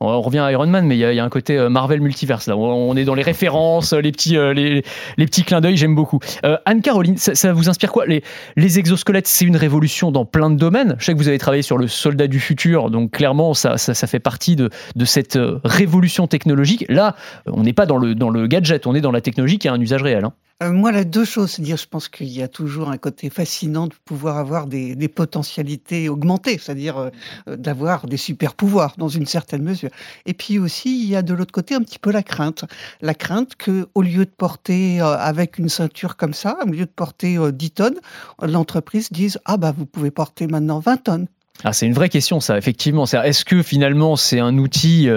on 0.00 0.20
revient 0.20 0.38
à 0.38 0.52
Iron 0.52 0.66
Man, 0.66 0.86
mais 0.86 0.96
il 0.96 1.00
y, 1.00 1.18
a 1.18 1.24
un 1.24 1.28
côté 1.28 1.58
euh, 1.58 1.68
Marvel 1.68 2.00
multiverse 2.00 2.46
là. 2.46 2.56
On 2.56 2.96
est 2.96 3.04
dans 3.04 3.14
les 3.14 3.22
références, 3.22 3.92
les 3.92 4.12
petits, 4.12 4.36
euh, 4.36 4.52
les, 4.54 4.82
petits 5.16 5.42
clins 5.42 5.60
d'œil, 5.60 5.76
j'aime 5.76 5.94
beaucoup. 5.94 6.20
Euh, 6.44 6.56
Anne-Caroline, 6.66 7.16
ça, 7.16 7.52
vous 7.52 7.68
inspire 7.68 7.90
quoi? 7.90 8.06
Les, 8.06 8.22
les 8.56 8.78
exosquelettes, 8.78 9.26
c'est 9.26 9.44
une 9.44 9.56
révolution 9.56 10.12
dans 10.12 10.24
plein 10.24 10.50
de 10.50 10.56
domaines. 10.56 10.94
Je 10.98 11.06
sais 11.06 11.12
que 11.12 11.18
vous 11.18 11.28
avez 11.28 11.38
travaillé 11.38 11.62
sur 11.62 11.78
le 11.78 11.88
soldat 11.88 12.28
du 12.28 12.38
futur, 12.38 12.90
donc 12.90 13.10
clairement, 13.10 13.54
ça, 13.54 13.76
ça, 13.76 14.06
fait 14.06 14.20
partie 14.20 14.54
de, 14.54 14.70
de, 14.94 15.04
cette 15.04 15.38
révolution 15.64 16.26
technologique. 16.26 16.84
Là, 16.88 17.16
on 17.46 17.62
n'est 17.62 17.72
pas 17.72 17.86
dans 17.86 17.96
le, 17.98 18.14
dans 18.14 18.30
le 18.30 18.46
gadget, 18.46 18.86
on 18.86 18.94
est 18.94 19.00
dans 19.00 19.10
la 19.10 19.20
technologie 19.20 19.58
qui 19.58 19.68
a 19.68 19.72
un 19.72 19.80
usage 19.80 20.02
réel. 20.02 20.24
Hein. 20.24 20.32
Euh, 20.60 20.72
moi, 20.72 20.90
là, 20.90 21.04
deux 21.04 21.24
choses. 21.24 21.52
C'est-à-dire, 21.52 21.76
je 21.76 21.86
pense 21.86 22.08
qu'il 22.08 22.28
y 22.28 22.42
a 22.42 22.48
toujours 22.48 22.90
un 22.90 22.98
côté 22.98 23.30
fascinant 23.30 23.86
de 23.86 23.94
pouvoir 24.04 24.38
avoir 24.38 24.66
des, 24.66 24.96
potentialités 25.08 26.08
augmentées, 26.08 26.58
c'est-à-dire 26.58 26.98
euh, 26.98 27.10
euh, 27.48 27.56
d'avoir 27.56 28.06
des 28.06 28.16
super 28.16 28.54
pouvoirs 28.54 28.94
dans 28.98 29.08
une 29.08 29.26
certaine 29.26 29.62
mesure. 29.62 29.90
Et 30.26 30.34
puis 30.34 30.58
aussi, 30.58 31.00
il 31.00 31.08
y 31.08 31.14
a 31.14 31.22
de 31.22 31.32
l'autre 31.32 31.52
côté 31.52 31.74
un 31.76 31.80
petit 31.80 32.00
peu 32.00 32.10
la 32.10 32.24
crainte. 32.24 32.64
La 33.00 33.14
crainte 33.14 33.54
que, 33.54 33.88
au 33.94 34.02
lieu 34.02 34.24
de 34.24 34.30
porter 34.30 35.00
avec 35.00 35.58
une 35.58 35.68
ceinture 35.68 36.16
comme 36.16 36.34
ça, 36.34 36.58
au 36.66 36.70
lieu 36.70 36.86
de 36.86 36.90
porter 36.90 37.38
10 37.52 37.70
tonnes, 37.70 38.00
l'entreprise 38.42 39.12
dise 39.12 39.38
Ah, 39.44 39.56
bah, 39.56 39.72
vous 39.76 39.86
pouvez 39.86 40.10
porter 40.10 40.48
maintenant 40.48 40.80
20 40.80 40.96
tonnes. 40.96 41.26
Ah, 41.62 41.72
c'est 41.72 41.86
une 41.86 41.94
vraie 41.94 42.08
question, 42.08 42.40
ça, 42.40 42.58
effectivement. 42.58 43.04
Est-ce 43.04 43.44
que 43.44 43.62
finalement, 43.62 44.16
c'est 44.16 44.40
un 44.40 44.58
outil 44.58 45.08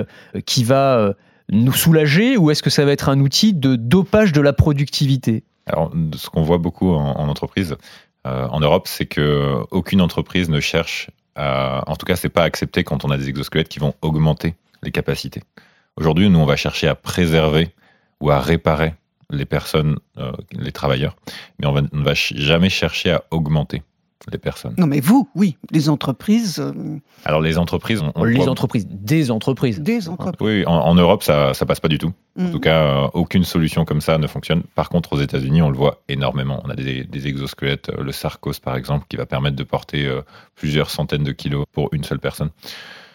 qui 0.46 0.64
va 0.64 1.16
nous 1.52 1.74
soulager 1.74 2.38
ou 2.38 2.50
est-ce 2.50 2.64
que 2.64 2.70
ça 2.70 2.86
va 2.86 2.92
être 2.92 3.10
un 3.10 3.20
outil 3.20 3.54
de 3.54 3.76
dopage 3.76 4.32
de 4.32 4.42
la 4.42 4.54
productivité? 4.54 5.44
Alors, 5.68 5.92
ce 6.16 6.30
qu'on 6.30 6.42
voit 6.42 6.58
beaucoup 6.58 6.92
en, 6.92 7.28
entreprise, 7.28 7.76
euh, 8.26 8.48
en 8.48 8.60
Europe, 8.60 8.88
c'est 8.88 9.06
que 9.06 9.58
aucune 9.70 10.02
entreprise 10.02 10.50
ne 10.50 10.60
cherche 10.60 11.10
à, 11.36 11.84
en 11.88 11.96
tout 11.96 12.06
cas, 12.06 12.16
c'est 12.16 12.30
pas 12.30 12.44
accepté 12.44 12.84
quand 12.84 13.06
on 13.06 13.12
a 13.12 13.18
des 13.18 13.30
exosquelettes 13.30 13.70
qui 13.70 13.80
vont 13.80 13.94
augmenter 14.02 14.56
les 14.84 14.92
capacités. 14.92 15.42
Aujourd'hui, 15.98 16.30
nous, 16.30 16.40
on 16.40 16.46
va 16.46 16.56
chercher 16.56 16.88
à 16.88 16.96
préserver 16.96 17.70
ou 18.20 18.32
à 18.32 18.40
réparer 18.40 18.94
les 19.30 19.46
personnes, 19.46 19.98
euh, 20.18 20.32
les 20.52 20.72
travailleurs, 20.72 21.16
mais 21.60 21.68
on, 21.68 21.74
ne 21.74 22.04
va 22.04 22.14
jamais 22.14 22.70
chercher 22.70 23.12
à 23.12 23.24
augmenter 23.32 23.82
les 24.32 24.38
personnes. 24.38 24.76
Non, 24.78 24.88
mais 24.88 25.00
vous, 25.00 25.30
oui, 25.36 25.58
les 25.72 25.90
entreprises. 25.90 26.60
Euh, 26.60 27.00
Alors 27.26 27.42
les 27.42 27.58
entreprises, 27.58 28.02
on, 28.16 28.24
les 28.24 28.48
entreprises, 28.48 28.88
des 28.90 29.32
entreprises. 29.32 29.80
Des 29.80 30.10
entreprises. 30.10 30.46
Oui, 30.46 30.64
en, 30.66 30.96
Europe, 30.96 31.24
ça, 31.24 31.54
ça 31.54 31.66
passe 31.66 31.80
pas 31.80 31.88
du 31.88 31.98
tout. 31.98 32.14
En 32.40 32.44
mm. 32.44 32.52
tout 32.52 32.60
cas, 32.60 32.84
euh, 32.84 33.08
aucune 33.14 33.44
solution 33.44 33.86
comme 33.86 34.02
ça 34.02 34.18
ne 34.18 34.28
fonctionne. 34.28 34.64
Par 34.76 34.90
contre, 34.90 35.14
aux 35.14 35.20
États-Unis, 35.20 35.62
on 35.62 35.70
le 35.70 35.78
voit 35.78 36.02
énormément. 36.08 36.62
On 36.66 36.70
a 36.70 36.76
des, 36.76 37.04
des, 37.04 37.28
exosquelettes, 37.28 37.90
euh, 37.90 38.04
le 38.04 38.12
Sarcos 38.12 38.60
par 38.64 38.76
exemple, 38.76 39.06
qui 39.10 39.18
va 39.18 39.26
permettre 39.26 39.56
de 39.56 39.64
porter 39.64 40.10
plusieurs 40.56 40.90
centaines 40.90 41.24
de 41.24 41.32
kilos 41.32 41.66
pour 41.72 41.90
une 41.94 42.04
seule 42.04 42.20
personne 42.20 42.50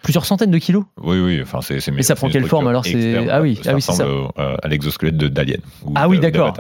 plusieurs 0.06 0.24
centaines 0.24 0.52
de 0.52 0.58
kilos. 0.58 0.84
Oui, 1.02 1.18
oui. 1.18 1.40
Enfin, 1.42 1.60
c'est. 1.60 1.90
Mais 1.90 2.02
ça 2.02 2.14
prend 2.14 2.28
quelle 2.28 2.46
forme 2.46 2.68
alors 2.68 2.84
C'est 2.84 3.28
ah 3.28 3.42
oui, 3.42 3.58
ça 3.62 3.72
ah 3.72 3.74
oui, 3.74 3.82
ça. 3.82 4.06
à 4.36 4.68
l'exosquelette 4.68 5.16
de 5.16 5.26
d'Alien. 5.26 5.60
Ah 5.94 6.08
oui, 6.08 6.20
d'accord. 6.20 6.54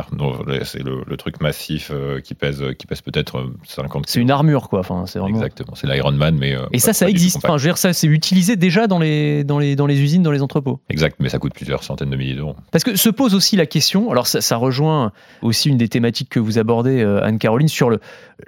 C'est 0.64 0.82
le, 0.82 1.16
truc 1.16 1.40
massif 1.40 1.90
euh, 1.94 2.20
qui 2.20 2.34
pèse, 2.34 2.62
qui 2.78 2.86
pèse 2.86 3.00
peut-être 3.00 3.48
50. 3.64 4.02
Euh, 4.02 4.04
c'est 4.06 4.20
une 4.20 4.30
armure, 4.30 4.68
quoi. 4.68 4.80
Enfin, 4.80 5.04
c'est 5.06 5.18
vraiment. 5.18 5.36
Exactement. 5.36 5.74
C'est 5.74 5.86
l'Iron 5.86 6.12
Man, 6.12 6.36
mais. 6.38 6.54
Euh, 6.54 6.66
Et 6.72 6.78
ça, 6.78 6.92
ça 6.92 7.08
existe. 7.08 7.38
Enfin, 7.38 7.56
je 7.56 7.62
veux 7.62 7.68
dire, 7.70 7.78
ça, 7.78 7.92
c'est 7.92 8.06
utilisé 8.06 8.56
déjà 8.56 8.86
dans 8.86 8.98
les, 8.98 9.44
dans 9.44 9.58
les, 9.58 9.76
dans 9.76 9.86
les 9.86 10.00
usines, 10.00 10.22
dans 10.22 10.32
les 10.32 10.42
entrepôts. 10.42 10.80
Exact, 10.90 11.16
mais 11.20 11.28
ça 11.28 11.38
coûte 11.38 11.54
plusieurs 11.54 11.84
centaines 11.84 12.10
de 12.10 12.16
milliers 12.16 12.34
d'euros. 12.34 12.56
Parce 12.72 12.84
que 12.84 12.96
se 12.96 13.08
pose 13.08 13.34
aussi 13.34 13.56
la 13.56 13.66
question. 13.66 14.10
Alors, 14.10 14.26
ça, 14.26 14.40
ça 14.40 14.56
rejoint 14.56 15.12
aussi 15.42 15.68
une 15.68 15.78
des 15.78 15.88
thématiques 15.88 16.28
que 16.28 16.40
vous 16.40 16.58
abordez, 16.58 17.02
Anne-Caroline, 17.22 17.68
sur 17.68 17.88
le, 17.88 18.00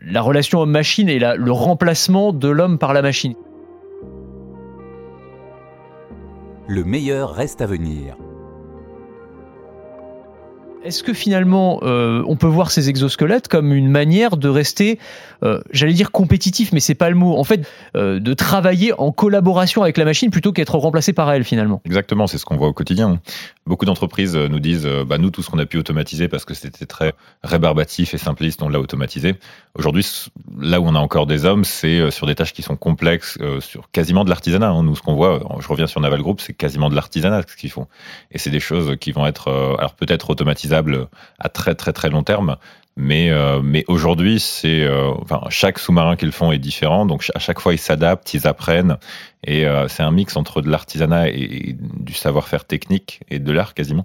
la 0.04 0.20
relation 0.20 0.60
homme-machine 0.60 1.08
et 1.08 1.18
la, 1.18 1.36
le 1.36 1.52
remplacement 1.52 2.32
de 2.32 2.48
l'homme 2.48 2.78
par 2.78 2.92
la 2.92 3.02
machine. 3.02 3.34
Le 6.68 6.84
meilleur 6.84 7.32
reste 7.32 7.62
à 7.62 7.66
venir. 7.66 8.14
Est-ce 10.84 11.02
que 11.02 11.12
finalement, 11.12 11.80
euh, 11.82 12.22
on 12.28 12.36
peut 12.36 12.46
voir 12.46 12.70
ces 12.70 12.88
exosquelettes 12.88 13.48
comme 13.48 13.72
une 13.72 13.90
manière 13.90 14.36
de 14.36 14.48
rester, 14.48 14.98
euh, 15.42 15.60
j'allais 15.72 15.92
dire 15.92 16.12
compétitif, 16.12 16.72
mais 16.72 16.78
c'est 16.78 16.94
pas 16.94 17.10
le 17.10 17.16
mot. 17.16 17.36
En 17.36 17.44
fait, 17.44 17.68
euh, 17.96 18.20
de 18.20 18.32
travailler 18.32 18.92
en 18.96 19.10
collaboration 19.10 19.82
avec 19.82 19.96
la 19.96 20.04
machine 20.04 20.30
plutôt 20.30 20.52
qu'être 20.52 20.78
remplacé 20.78 21.12
par 21.12 21.30
elle 21.32 21.42
finalement? 21.42 21.82
Exactement, 21.84 22.26
c'est 22.28 22.38
ce 22.38 22.44
qu'on 22.44 22.56
voit 22.56 22.68
au 22.68 22.72
quotidien. 22.72 23.20
Beaucoup 23.66 23.86
d'entreprises 23.86 24.36
nous 24.36 24.60
disent, 24.60 24.88
bah, 25.06 25.18
nous 25.18 25.30
tout 25.30 25.42
ce 25.42 25.50
qu'on 25.50 25.58
a 25.58 25.66
pu 25.66 25.78
automatiser 25.78 26.28
parce 26.28 26.44
que 26.44 26.54
c'était 26.54 26.86
très 26.86 27.12
rébarbatif 27.42 28.14
et 28.14 28.18
simpliste, 28.18 28.62
on 28.62 28.68
l'a 28.68 28.80
automatisé. 28.80 29.34
Aujourd'hui, 29.74 30.06
là 30.58 30.80
où 30.80 30.86
on 30.86 30.94
a 30.94 30.98
encore 30.98 31.26
des 31.26 31.44
hommes, 31.44 31.64
c'est 31.64 32.10
sur 32.10 32.26
des 32.26 32.34
tâches 32.34 32.52
qui 32.52 32.62
sont 32.62 32.76
complexes, 32.76 33.36
sur 33.60 33.90
quasiment 33.90 34.24
de 34.24 34.30
l'artisanat. 34.30 34.70
Hein. 34.70 34.84
Nous, 34.84 34.96
ce 34.96 35.02
qu'on 35.02 35.14
voit, 35.14 35.40
je 35.60 35.68
reviens 35.68 35.86
sur 35.86 36.00
Naval 36.00 36.22
Group, 36.22 36.40
c'est 36.40 36.54
quasiment 36.54 36.88
de 36.88 36.94
l'artisanat 36.94 37.42
ce 37.46 37.56
qu'ils 37.56 37.70
font, 37.70 37.88
et 38.30 38.38
c'est 38.38 38.50
des 38.50 38.60
choses 38.60 38.96
qui 38.98 39.12
vont 39.12 39.26
être, 39.26 39.48
alors 39.78 39.94
peut-être 39.94 40.30
à 40.72 41.48
très 41.48 41.74
très 41.74 41.92
très 41.92 42.10
long 42.10 42.22
terme. 42.22 42.56
Mais, 43.00 43.30
euh, 43.30 43.60
mais 43.62 43.84
aujourd'hui, 43.86 44.40
c'est 44.40 44.82
euh, 44.82 45.12
enfin, 45.22 45.40
chaque 45.50 45.78
sous-marin 45.78 46.16
qu'ils 46.16 46.32
font 46.32 46.50
est 46.50 46.58
différent. 46.58 47.06
Donc 47.06 47.24
à 47.32 47.38
chaque 47.38 47.60
fois, 47.60 47.72
ils 47.72 47.78
s'adaptent, 47.78 48.34
ils 48.34 48.48
apprennent. 48.48 48.96
Et 49.44 49.66
euh, 49.66 49.86
c'est 49.86 50.02
un 50.02 50.10
mix 50.10 50.36
entre 50.36 50.62
de 50.62 50.68
l'artisanat 50.68 51.28
et, 51.28 51.76
du 51.78 52.12
savoir-faire 52.12 52.64
technique 52.64 53.20
et 53.30 53.38
de 53.38 53.52
l'art 53.52 53.74
quasiment. 53.74 54.04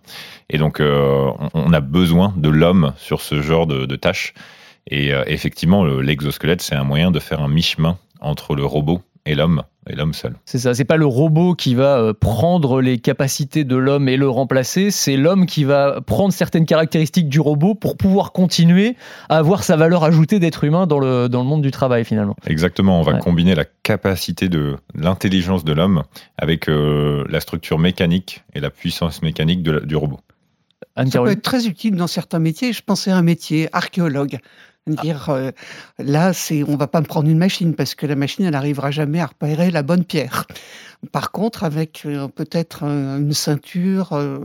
Et 0.51 0.59
donc, 0.59 0.79
on, 0.79 1.73
a 1.73 1.79
besoin 1.79 2.35
de 2.37 2.49
l'homme 2.49 2.93
sur 2.97 3.21
ce 3.21 3.41
genre 3.41 3.65
de, 3.65 3.87
de 3.87 3.95
tâches. 3.95 4.35
Et 4.85 5.11
effectivement, 5.27 5.85
l'exosquelette, 5.85 6.61
c'est 6.61 6.75
un 6.75 6.83
moyen 6.83 7.09
de 7.09 7.19
faire 7.19 7.41
un 7.41 7.47
mi-chemin 7.47 7.97
entre 8.19 8.53
le 8.53 8.65
robot 8.65 9.01
et 9.25 9.35
l'homme, 9.35 9.63
et 9.89 9.95
l'homme 9.95 10.13
seul. 10.13 10.35
C'est 10.45 10.59
ça, 10.59 10.73
c'est 10.73 10.83
pas 10.83 10.97
le 10.97 11.05
robot 11.05 11.55
qui 11.55 11.75
va 11.75 11.97
euh, 11.97 12.13
prendre 12.13 12.81
les 12.81 12.97
capacités 12.99 13.63
de 13.63 13.75
l'homme 13.77 14.09
et 14.09 14.17
le 14.17 14.27
remplacer, 14.29 14.91
c'est 14.91 15.15
l'homme 15.15 15.45
qui 15.45 15.63
va 15.63 16.01
prendre 16.01 16.33
certaines 16.33 16.65
caractéristiques 16.65 17.29
du 17.29 17.39
robot 17.39 17.73
pour 17.73 17.95
pouvoir 17.95 18.31
continuer 18.33 18.95
à 19.29 19.37
avoir 19.37 19.63
sa 19.63 19.77
valeur 19.77 20.03
ajoutée 20.03 20.39
d'être 20.39 20.63
humain 20.65 20.87
dans 20.87 20.99
le, 20.99 21.29
dans 21.29 21.41
le 21.41 21.47
monde 21.47 21.61
du 21.61 21.71
travail 21.71 22.03
finalement. 22.03 22.35
Exactement, 22.47 22.99
on 22.99 23.03
va 23.03 23.13
Ouais. 23.13 23.19
combiner 23.19 23.55
la 23.55 23.65
capacité 23.65 24.49
de 24.49 24.75
l'intelligence 24.93 25.63
de 25.63 25.71
l'homme 25.73 26.03
avec 26.37 26.67
euh, 26.67 27.23
la 27.29 27.39
structure 27.39 27.79
mécanique 27.79 28.43
et 28.53 28.59
la 28.59 28.69
puissance 28.69 29.21
mécanique 29.21 29.63
de 29.63 29.71
la- 29.71 29.79
du 29.79 29.95
robot. 29.95 30.19
Ça 30.95 31.21
peut 31.21 31.31
être 31.31 31.41
très 31.41 31.65
utile 31.67 31.95
dans 31.95 32.07
certains 32.07 32.39
métiers. 32.39 32.71
Je 32.73 32.81
pensais 32.85 33.09
à 33.09 33.17
un 33.17 33.21
métier 33.23 33.67
archéologue. 33.73 34.37
Dire 34.85 35.29
euh, 35.29 35.51
là, 35.97 36.33
c'est 36.33 36.63
on 36.63 36.75
va 36.75 36.87
pas 36.87 36.99
me 36.99 37.05
prendre 37.05 37.29
une 37.29 37.37
machine 37.37 37.73
parce 37.73 37.95
que 37.95 38.05
la 38.05 38.15
machine, 38.15 38.43
elle 38.43 38.51
n'arrivera 38.51 38.91
jamais 38.91 39.21
à 39.21 39.27
repérer 39.27 39.71
la 39.71 39.81
bonne 39.81 40.03
pierre. 40.03 40.45
Par 41.11 41.31
contre, 41.31 41.63
avec 41.63 42.03
euh, 42.05 42.27
peut-être 42.27 42.81
euh, 42.83 43.17
une 43.17 43.33
ceinture, 43.33 44.13
euh, 44.13 44.39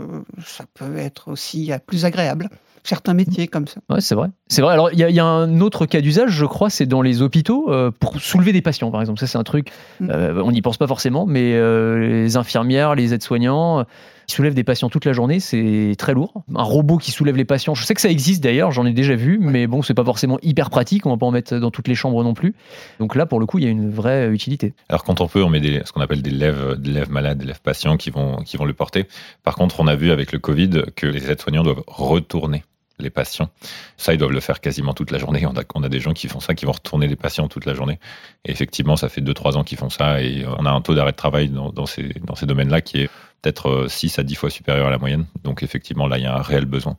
ça 0.45 0.64
peut 0.75 0.97
être 0.97 1.28
aussi 1.33 1.73
plus 1.87 2.04
agréable. 2.04 2.49
Certains 2.85 3.14
métiers 3.14 3.49
comme 3.49 3.66
ça. 3.66 3.80
Ouais, 3.90 4.00
c'est 4.00 4.14
vrai. 4.14 4.28
C'est 4.47 4.62
vrai. 4.62 4.73
Alors, 4.73 4.90
il 4.92 4.99
y, 4.99 5.12
y 5.12 5.21
a 5.21 5.25
un 5.26 5.61
autre 5.61 5.85
cas 5.87 6.00
d'usage, 6.00 6.30
je 6.30 6.47
crois, 6.47 6.71
c'est 6.71 6.87
dans 6.87 7.02
les 7.02 7.21
hôpitaux, 7.21 7.71
pour 8.00 8.18
soulever 8.21 8.52
des 8.52 8.62
patients, 8.62 8.90
par 8.90 9.00
exemple. 9.02 9.18
Ça, 9.21 9.26
c'est 9.26 9.37
un 9.37 9.45
truc, 9.45 9.73
Mm. 10.00 10.11
euh, 10.11 10.42
on 10.42 10.52
n'y 10.52 10.62
pense 10.62 10.78
pas 10.78 10.87
forcément, 10.87 11.26
mais 11.26 11.52
les 11.99 12.37
infirmières, 12.37 12.95
les 12.95 13.12
aides-soignants, 13.12 13.85
qui 14.28 14.35
soulèvent 14.35 14.54
des 14.54 14.62
patients 14.62 14.90
toute 14.90 15.06
la 15.06 15.14
journée, 15.14 15.40
c'est 15.40 15.94
très 15.99 16.12
lourd. 16.12 16.44
Un 16.54 16.62
robot 16.62 16.99
qui 16.99 17.11
soulève 17.11 17.35
les 17.35 17.47
patients, 17.47 17.75
je 17.75 17.85
sais 17.85 17.94
que 17.94 18.00
ça 18.00 18.11
existe 18.11 18.44
d'ailleurs, 18.44 18.70
j'en 18.70 18.85
ai 18.85 18.92
déjà 18.92 19.16
vu, 19.16 19.38
mais 19.40 19.66
bon, 19.66 19.80
c'est 19.80 19.94
pas 19.94 20.04
forcément 20.04 20.38
hyper 20.42 20.68
pratique, 20.68 21.06
on 21.06 21.11
va 21.11 21.16
pas 21.16 21.26
en 21.26 21.30
mettre 21.30 21.56
dans 21.56 21.70
toutes 21.70 21.88
les 21.88 21.94
chambres 21.94 22.23
non 22.23 22.35
plus. 22.35 22.54
Donc 23.00 23.16
là, 23.16 23.25
pour 23.25 23.40
le 23.40 23.47
coup, 23.47 23.58
il 23.58 23.64
y 23.64 23.66
a 23.66 23.70
une 23.70 23.90
vraie 23.90 24.28
utilité. 24.28 24.75
Alors 24.90 25.02
quand 25.02 25.23
on 25.23 25.28
peut, 25.28 25.42
on 25.42 25.49
met 25.49 25.61
des, 25.61 25.80
ce 25.85 25.92
qu'on 25.92 26.02
appelle 26.02 26.20
des 26.20 26.30
lèvres, 26.30 26.76
des 26.76 26.90
lèvres 26.90 27.11
malades, 27.11 27.38
des 27.38 27.47
lèvres 27.47 27.61
patients 27.61 27.97
qui 27.97 28.11
vont, 28.11 28.37
qui 28.44 28.58
vont 28.58 28.66
le 28.66 28.75
porter. 28.75 29.06
Par 29.44 29.56
contre, 29.56 29.80
on 29.80 29.87
a 29.87 29.97
vu 29.97 30.11
avec 30.11 30.30
le 30.32 30.38
Covid 30.38 30.82
que 30.94 31.06
les 31.06 31.30
aides-soignants 31.30 31.62
doivent 31.62 31.85
retourner 31.87 32.64
les 32.99 33.11
patients. 33.11 33.50
Ça, 33.97 34.12
ils 34.12 34.19
doivent 34.19 34.33
le 34.33 34.40
faire 34.40 34.61
quasiment 34.61 34.95
toute 34.95 35.11
la 35.11 35.19
journée. 35.19 35.47
On 35.75 35.83
a, 35.83 35.88
des 35.88 36.00
gens 36.00 36.12
qui 36.12 36.28
font 36.28 36.40
ça, 36.40 36.55
qui 36.55 36.64
vont 36.64 36.73
retourner 36.73 37.07
les 37.07 37.17
patients 37.17 37.49
toute 37.49 37.67
la 37.67 37.75
journée. 37.75 37.99
Et 38.45 38.50
effectivement, 38.50 38.97
ça 38.97 39.09
fait 39.09 39.21
2-3 39.21 39.57
ans 39.57 39.64
qu'ils 39.64 39.78
font 39.78 39.90
ça. 39.90 40.23
Et 40.23 40.45
on 40.47 40.67
a 40.67 40.71
un 40.71 40.81
taux 40.81 40.95
d'arrêt 40.95 41.12
de 41.12 41.17
travail 41.17 41.49
dans, 41.49 41.87
ces, 41.87 42.12
domaines-là 42.43 42.81
qui 42.81 43.02
est 43.02 43.11
peut-être 43.43 43.69
euh, 43.69 43.88
6 43.88 44.19
à 44.19 44.23
10 44.23 44.35
fois 44.35 44.50
supérieur 44.50 44.87
à 44.87 44.90
la 44.90 44.99
moyenne. 44.99 45.26
Donc 45.45 45.62
effectivement, 45.62 46.07
là, 46.07 46.19
il 46.19 46.25
y 46.25 46.26
a 46.26 46.37
un 46.37 46.43
réel 46.43 46.64
besoin. 46.64 46.97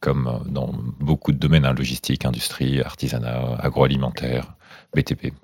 Comme 0.00 0.28
euh, 0.28 0.38
dans 0.46 0.72
beaucoup 1.00 1.32
de 1.32 1.38
domaines, 1.38 1.64
hein, 1.64 1.74
logistique, 1.74 2.24
industrie, 2.24 2.80
artisanat, 2.80 3.56
agroalimentaire, 3.60 4.54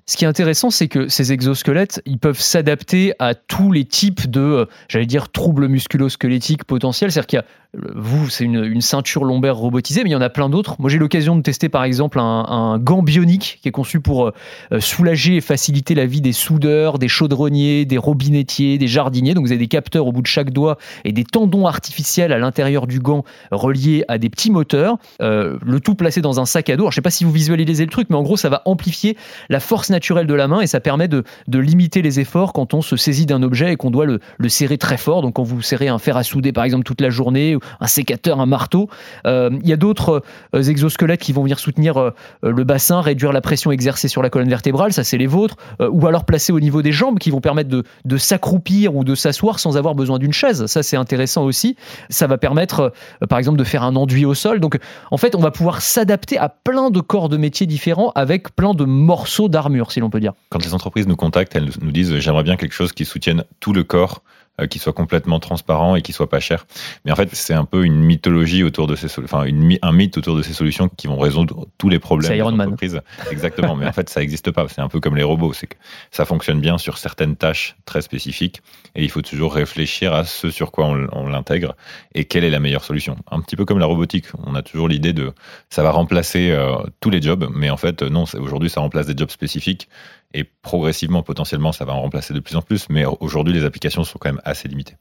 Ce 0.05 0.17
qui 0.17 0.25
est 0.25 0.27
intéressant, 0.27 0.71
c'est 0.71 0.87
que 0.87 1.07
ces 1.07 1.31
exosquelettes, 1.31 2.01
ils 2.05 2.17
peuvent 2.17 2.39
s'adapter 2.39 3.13
à 3.19 3.35
tous 3.35 3.71
les 3.71 3.85
types 3.85 4.29
de, 4.29 4.41
euh, 4.41 4.65
j'allais 4.87 5.05
dire, 5.05 5.31
troubles 5.31 5.67
musculo-squelettiques 5.67 6.63
potentiels. 6.63 7.11
C'est-à-dire 7.11 7.27
qu'il 7.27 7.37
y 7.37 7.39
a, 7.39 7.45
euh, 7.85 7.91
vous, 7.95 8.29
c'est 8.29 8.43
une, 8.43 8.81
ceinture 8.81 9.23
lombaire 9.23 9.55
robotisée, 9.55 10.03
mais 10.03 10.09
il 10.09 10.13
y 10.13 10.15
en 10.15 10.21
a 10.21 10.29
plein 10.29 10.49
d'autres. 10.49 10.75
Moi, 10.79 10.89
j'ai 10.89 10.97
l'occasion 10.97 11.35
de 11.35 11.41
tester, 11.41 11.69
par 11.69 11.83
exemple, 11.83 12.19
un, 12.19 12.79
gant 12.79 13.03
bionique 13.03 13.59
qui 13.61 13.69
est 13.69 13.71
conçu 13.71 13.99
pour 13.99 14.27
euh, 14.27 14.79
soulager 14.79 15.37
et 15.37 15.41
faciliter 15.41 15.93
la 15.95 16.05
vie 16.05 16.21
des 16.21 16.33
soudeurs, 16.33 16.97
des 16.97 17.07
chaudronniers, 17.07 17.85
des 17.85 17.97
robinettiers, 17.97 18.77
des 18.79 18.87
jardiniers. 18.87 19.35
Donc, 19.35 19.45
vous 19.45 19.51
avez 19.51 19.59
des 19.59 19.67
capteurs 19.67 20.07
au 20.07 20.11
bout 20.11 20.21
de 20.21 20.27
chaque 20.27 20.51
doigt 20.51 20.77
et 21.03 21.11
des 21.11 21.23
tendons 21.23 21.67
artificiels 21.67 22.33
à 22.33 22.39
l'intérieur 22.39 22.87
du 22.87 22.99
gant 22.99 23.23
reliés 23.51 24.03
à 24.07 24.17
des 24.17 24.29
petits 24.29 24.51
moteurs. 24.51 24.97
Le 25.19 25.77
tout 25.79 25.95
placé 25.95 26.21
dans 26.21 26.39
un 26.39 26.45
sac 26.45 26.69
à 26.69 26.77
dos. 26.77 26.83
Alors, 26.83 26.91
je 26.91 26.95
sais 26.95 27.01
pas 27.01 27.11
si 27.11 27.23
vous 27.23 27.31
visualisez 27.31 27.85
le 27.85 27.91
truc, 27.91 28.09
mais 28.09 28.15
en 28.15 28.23
gros, 28.23 28.37
ça 28.37 28.49
va 28.49 28.61
amplifier 28.65 29.17
la 29.49 29.59
force 29.59 29.89
naturelle 29.89 30.27
de 30.27 30.33
la 30.33 30.47
main 30.47 30.61
et 30.61 30.67
ça 30.67 30.79
permet 30.79 31.07
de, 31.07 31.23
de 31.47 31.59
limiter 31.59 32.01
les 32.01 32.19
efforts 32.19 32.53
quand 32.53 32.73
on 32.73 32.81
se 32.81 32.95
saisit 32.95 33.25
d'un 33.25 33.43
objet 33.43 33.73
et 33.73 33.75
qu'on 33.75 33.91
doit 33.91 34.05
le, 34.05 34.19
le 34.37 34.49
serrer 34.49 34.77
très 34.77 34.97
fort. 34.97 35.21
Donc 35.21 35.35
quand 35.35 35.43
vous 35.43 35.61
serrez 35.61 35.87
un 35.87 35.99
fer 35.99 36.17
à 36.17 36.23
souder 36.23 36.51
par 36.51 36.63
exemple 36.63 36.83
toute 36.83 37.01
la 37.01 37.09
journée, 37.09 37.55
ou 37.55 37.59
un 37.79 37.87
sécateur, 37.87 38.39
un 38.39 38.45
marteau, 38.45 38.89
Euh, 39.25 39.49
il 39.63 39.69
y 39.69 39.73
a 39.73 39.77
d'autres 39.77 40.23
euh, 40.53 40.63
exosquelettes 40.63 41.21
qui 41.21 41.33
vont 41.33 41.43
venir 41.43 41.59
soutenir 41.59 41.97
euh, 41.97 42.11
le 42.43 42.63
bassin, 42.63 43.01
réduire 43.01 43.31
la 43.31 43.41
pression 43.41 43.71
exercée 43.71 44.07
sur 44.07 44.21
la 44.21 44.29
colonne 44.29 44.49
vertébrale, 44.49 44.93
ça 44.93 45.03
c'est 45.03 45.17
les 45.17 45.27
vôtres, 45.27 45.55
ou 45.79 46.07
alors 46.07 46.25
placés 46.25 46.53
au 46.53 46.59
niveau 46.59 46.81
des 46.81 46.91
jambes 46.91 47.19
qui 47.19 47.31
vont 47.31 47.41
permettre 47.41 47.69
de, 47.69 47.83
de 48.05 48.17
s'accroupir 48.17 48.95
ou 48.95 49.03
de 49.03 49.15
s'asseoir 49.15 49.59
sans 49.59 49.77
avoir 49.77 49.95
besoin 49.95 50.19
d'une 50.19 50.33
chaise. 50.33 50.65
Ça 50.65 50.83
c'est 50.83 50.97
intéressant 50.97 51.43
aussi. 51.43 51.75
Ça 52.09 52.27
va 52.27 52.37
permettre 52.37 52.93
par 53.29 53.39
exemple 53.39 53.57
de 53.57 53.63
faire 53.63 53.83
un 53.83 53.95
enduit 53.95 54.25
au 54.25 54.33
sol. 54.33 54.59
Donc 54.59 54.77
en 55.11 55.17
fait 55.17 55.35
on 55.35 55.39
va 55.39 55.51
pouvoir 55.51 55.81
s'adapter 55.81 56.37
à 56.37 56.49
plein 56.49 56.91
de 56.91 57.01
corps 57.01 57.29
de 57.29 57.37
métiers 57.37 57.67
différents 57.67 58.11
avec 58.15 58.55
plein 58.55 58.73
de 58.73 58.85
morceaux 58.85 59.24
d'armure 59.49 59.91
si 59.91 59.99
l'on 59.99 60.09
peut 60.09 60.19
dire. 60.19 60.33
Quand 60.49 60.63
les 60.63 60.73
entreprises 60.73 61.07
nous 61.07 61.15
contactent, 61.15 61.55
elles 61.55 61.69
nous 61.81 61.91
disent 61.91 62.17
j'aimerais 62.19 62.43
bien 62.43 62.55
quelque 62.55 62.73
chose 62.73 62.93
qui 62.93 63.05
soutienne 63.05 63.43
tout 63.59 63.73
le 63.73 63.83
corps, 63.83 64.23
qui 64.69 64.79
soit 64.79 64.93
complètement 64.93 65.39
transparent 65.39 65.95
et 65.95 66.01
qui 66.01 66.13
soit 66.13 66.29
pas 66.29 66.39
cher. 66.39 66.65
Mais 67.03 67.11
en 67.11 67.15
fait, 67.15 67.29
c'est 67.33 67.53
un 67.53 67.65
peu 67.65 67.83
une 67.83 68.01
mythologie 68.01 68.63
autour 68.63 68.87
de 68.87 68.95
ces 68.95 69.07
solutions, 69.07 69.37
enfin 69.37 69.45
une 69.45 69.77
un 69.81 69.91
mythe 69.91 70.17
autour 70.17 70.35
de 70.37 70.41
ces 70.41 70.53
solutions 70.53 70.89
qui 70.89 71.07
vont 71.07 71.17
résoudre 71.17 71.67
tous 71.77 71.89
les 71.89 71.99
problèmes 71.99 72.31
des 72.31 72.37
Iron 72.37 72.51
Man. 72.51 72.67
entreprises. 72.67 73.01
Exactement. 73.31 73.75
Mais 73.75 73.85
en 73.85 73.91
fait, 73.91 74.09
ça 74.09 74.21
n'existe 74.21 74.51
pas. 74.51 74.67
C'est 74.69 74.81
un 74.81 74.87
peu 74.87 74.99
comme 74.99 75.15
les 75.15 75.23
robots. 75.23 75.53
C'est 75.53 75.67
que 75.67 75.75
ça 76.11 76.25
fonctionne 76.25 76.61
bien 76.61 76.77
sur 76.77 76.97
certaines 76.97 77.35
tâches 77.35 77.75
très 77.85 78.01
spécifiques 78.01 78.61
et 78.95 79.03
il 79.03 79.09
faut 79.09 79.21
toujours 79.21 79.53
réfléchir 79.53 80.13
à 80.13 80.23
ce 80.23 80.49
sur 80.49 80.71
quoi 80.71 80.85
on, 80.85 81.07
on 81.11 81.27
l'intègre 81.27 81.75
et 82.13 82.25
quelle 82.25 82.43
est 82.43 82.49
la 82.49 82.59
meilleure 82.59 82.83
solution. 82.83 83.17
Un 83.29 83.41
petit 83.41 83.55
peu 83.55 83.65
comme 83.65 83.79
la 83.79 83.85
robotique. 83.85 84.25
On 84.45 84.55
a 84.55 84.61
toujours 84.61 84.87
l'idée 84.87 85.13
de 85.13 85.33
ça 85.69 85.83
va 85.83 85.91
remplacer 85.91 86.51
euh, 86.51 86.75
tous 87.01 87.09
les 87.09 87.21
jobs, 87.21 87.49
mais 87.53 87.69
en 87.69 87.77
fait, 87.77 88.01
non. 88.01 88.23
Aujourd'hui, 88.39 88.69
ça 88.69 88.81
remplace 88.81 89.05
des 89.07 89.17
jobs 89.17 89.29
spécifiques 89.29 89.89
et 90.33 90.43
progressivement, 90.43 91.23
potentiellement, 91.23 91.71
ça 91.71 91.85
va 91.85 91.93
en 91.93 92.01
remplacer 92.01 92.33
de 92.33 92.39
plus 92.39 92.55
en 92.55 92.61
plus. 92.61 92.87
Mais 92.89 93.05
aujourd'hui, 93.05 93.53
les 93.53 93.65
applications 93.65 94.03
sont 94.03 94.19
quand 94.19 94.29
même 94.29 94.41
assez 94.43 94.67
limitées. 94.67 94.95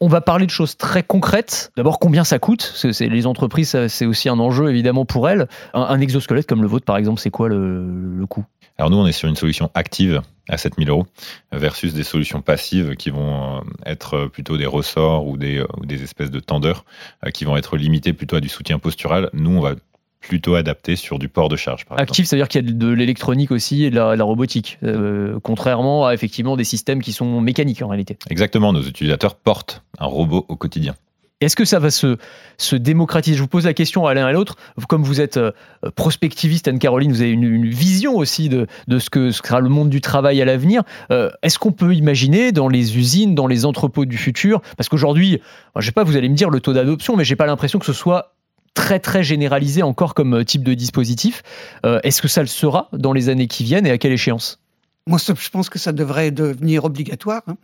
On 0.00 0.08
va 0.08 0.20
parler 0.20 0.46
de 0.46 0.50
choses 0.50 0.76
très 0.76 1.04
concrètes. 1.04 1.70
D'abord, 1.76 2.00
combien 2.00 2.24
ça 2.24 2.40
coûte? 2.40 2.74
Parce 2.82 2.98
que 2.98 3.04
Les 3.04 3.26
entreprises, 3.26 3.86
c'est 3.86 4.06
aussi 4.06 4.28
un 4.28 4.40
enjeu 4.40 4.68
évidemment 4.68 5.04
pour 5.04 5.28
elles. 5.28 5.46
Un, 5.74 5.82
un 5.82 6.00
exosquelette 6.00 6.48
comme 6.48 6.62
le 6.62 6.66
vôtre, 6.66 6.84
par 6.84 6.96
exemple, 6.96 7.20
c'est 7.20 7.30
quoi 7.30 7.48
le, 7.48 7.86
le 8.16 8.26
coût? 8.26 8.44
Alors 8.78 8.90
nous, 8.90 8.96
on 8.96 9.06
est 9.06 9.12
sur 9.12 9.28
une 9.28 9.36
solution 9.36 9.70
active 9.74 10.22
à 10.48 10.58
7000 10.58 10.88
euros 10.88 11.06
versus 11.52 11.94
des 11.94 12.02
solutions 12.02 12.42
passives 12.42 12.96
qui 12.96 13.10
vont 13.10 13.58
euh, 13.58 13.60
être 13.86 14.26
plutôt 14.26 14.56
des 14.56 14.66
ressorts 14.66 15.26
ou 15.26 15.36
des, 15.36 15.58
euh, 15.58 15.66
ou 15.78 15.86
des 15.86 16.02
espèces 16.02 16.30
de 16.30 16.40
tendeurs 16.40 16.84
euh, 17.24 17.30
qui 17.30 17.44
vont 17.44 17.56
être 17.56 17.76
limitées 17.76 18.12
plutôt 18.12 18.36
à 18.36 18.40
du 18.40 18.48
soutien 18.48 18.78
postural. 18.78 19.30
Nous, 19.34 19.50
on 19.50 19.60
va 19.60 19.74
plutôt 20.22 20.54
adapter 20.54 20.96
sur 20.96 21.18
du 21.18 21.28
port 21.28 21.48
de 21.48 21.56
charge, 21.56 21.84
par 21.84 21.98
exemple. 21.98 22.10
Actif, 22.10 22.26
ça 22.26 22.36
veut 22.36 22.40
dire 22.40 22.48
qu'il 22.48 22.64
y 22.64 22.68
a 22.68 22.72
de 22.72 22.88
l'électronique 22.88 23.50
aussi 23.50 23.84
et 23.84 23.90
de 23.90 23.96
la, 23.96 24.12
de 24.12 24.18
la 24.18 24.24
robotique, 24.24 24.78
euh, 24.82 25.38
contrairement 25.42 26.06
à 26.06 26.14
effectivement 26.14 26.56
des 26.56 26.64
systèmes 26.64 27.02
qui 27.02 27.12
sont 27.12 27.40
mécaniques 27.40 27.82
en 27.82 27.88
réalité. 27.88 28.16
Exactement, 28.30 28.72
nos 28.72 28.82
utilisateurs 28.82 29.34
portent 29.34 29.82
un 29.98 30.06
robot 30.06 30.46
au 30.48 30.56
quotidien. 30.56 30.94
Est-ce 31.40 31.56
que 31.56 31.64
ça 31.64 31.80
va 31.80 31.90
se, 31.90 32.18
se 32.56 32.76
démocratiser? 32.76 33.36
Je 33.36 33.42
vous 33.42 33.48
pose 33.48 33.64
la 33.64 33.74
question 33.74 34.06
à 34.06 34.14
l'un 34.14 34.28
et 34.28 34.30
à 34.30 34.32
l'autre. 34.32 34.54
Comme 34.88 35.02
vous 35.02 35.20
êtes 35.20 35.38
euh, 35.38 35.50
prospectiviste, 35.96 36.68
Anne-Caroline, 36.68 37.10
vous 37.10 37.20
avez 37.20 37.32
une, 37.32 37.42
une 37.42 37.68
vision 37.68 38.16
aussi 38.16 38.48
de, 38.48 38.68
de 38.86 38.98
ce 39.00 39.10
que 39.10 39.32
sera 39.32 39.58
le 39.58 39.68
monde 39.68 39.90
du 39.90 40.00
travail 40.00 40.40
à 40.40 40.44
l'avenir. 40.44 40.84
Euh, 41.10 41.30
Est-ce 41.42 41.58
qu'on 41.58 41.72
peut 41.72 41.96
imaginer 41.96 42.52
dans 42.52 42.68
les 42.68 42.96
usines, 42.96 43.34
dans 43.34 43.48
les 43.48 43.64
entrepôts 43.64 44.04
du 44.04 44.18
futur? 44.18 44.62
Parce 44.76 44.88
qu'aujourd'hui, 44.88 45.40
je 45.74 45.80
ne 45.80 45.84
sais 45.84 45.90
pas, 45.90 46.04
vous 46.04 46.16
allez 46.16 46.28
me 46.28 46.36
dire 46.36 46.48
le 46.48 46.60
taux 46.60 46.74
d'adoption, 46.74 47.16
mais 47.16 47.24
j'ai 47.24 47.34
pas 47.34 47.46
l'impression 47.46 47.80
que 47.80 47.86
ce 47.86 47.92
soit 47.92 48.36
très 48.74 48.98
très 49.00 49.22
généralisé 49.22 49.82
encore 49.82 50.14
comme 50.14 50.34
euh, 50.34 50.44
type 50.44 50.62
de 50.64 50.74
dispositif. 50.74 51.42
Euh, 51.84 52.00
Est-ce 52.04 52.22
que 52.22 52.28
ça 52.28 52.40
le 52.40 52.46
sera 52.48 52.88
dans 52.92 53.12
les 53.12 53.28
années 53.28 53.46
qui 53.48 53.64
viennent 53.64 53.86
et 53.86 53.90
à 53.90 53.98
quelle 53.98 54.12
échéance? 54.12 54.58
Moi, 55.06 55.18
je 55.18 55.48
pense 55.50 55.68
que 55.68 55.78
ça 55.78 55.92
devrait 55.92 56.30
devenir 56.30 56.84
obligatoire. 56.84 57.42
hein. 57.48 57.56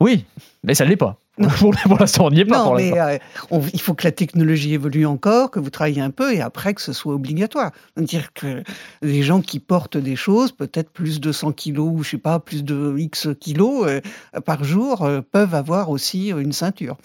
Oui, 0.00 0.24
mais 0.62 0.74
ça 0.74 0.84
ne 0.84 0.90
l'est 0.90 0.96
pas. 0.96 1.18
Pour, 1.58 1.74
l'instant, 1.98 2.26
on 2.26 2.30
n'y 2.30 2.40
est 2.40 2.44
pas. 2.44 2.58
non, 2.58 2.64
pour 2.64 2.74
mais 2.76 2.98
euh, 2.98 3.18
on- 3.50 3.62
il 3.72 3.80
faut 3.80 3.94
que 3.94 4.04
la 4.04 4.12
technologie 4.12 4.74
évolue 4.74 5.04
encore, 5.06 5.50
que 5.50 5.58
vous 5.58 5.70
travaillez 5.70 6.00
un 6.02 6.10
peu, 6.10 6.34
et 6.34 6.40
après 6.40 6.74
que 6.74 6.80
ce 6.82 6.92
soit 6.92 7.14
obligatoire. 7.14 7.70
C'est-à-dire 7.96 8.32
que 8.34 8.62
les 9.02 9.22
gens 9.22 9.40
qui 9.40 9.58
portent 9.58 9.96
des 9.96 10.16
choses, 10.16 10.52
peut-être 10.52 10.90
plus 10.90 11.18
de 11.20 11.32
100 11.32 11.52
kilos, 11.52 11.88
ou 11.92 12.02
je 12.02 12.10
sais 12.10 12.18
pas, 12.18 12.38
plus 12.40 12.62
de 12.62 12.94
X 12.98 13.28
kilos 13.40 13.86
euh, 13.86 14.00
par 14.44 14.64
jour, 14.64 15.08
peuvent 15.32 15.54
avoir 15.54 15.90
aussi 15.90 16.28
une 16.28 16.52
ceinture. 16.52 16.96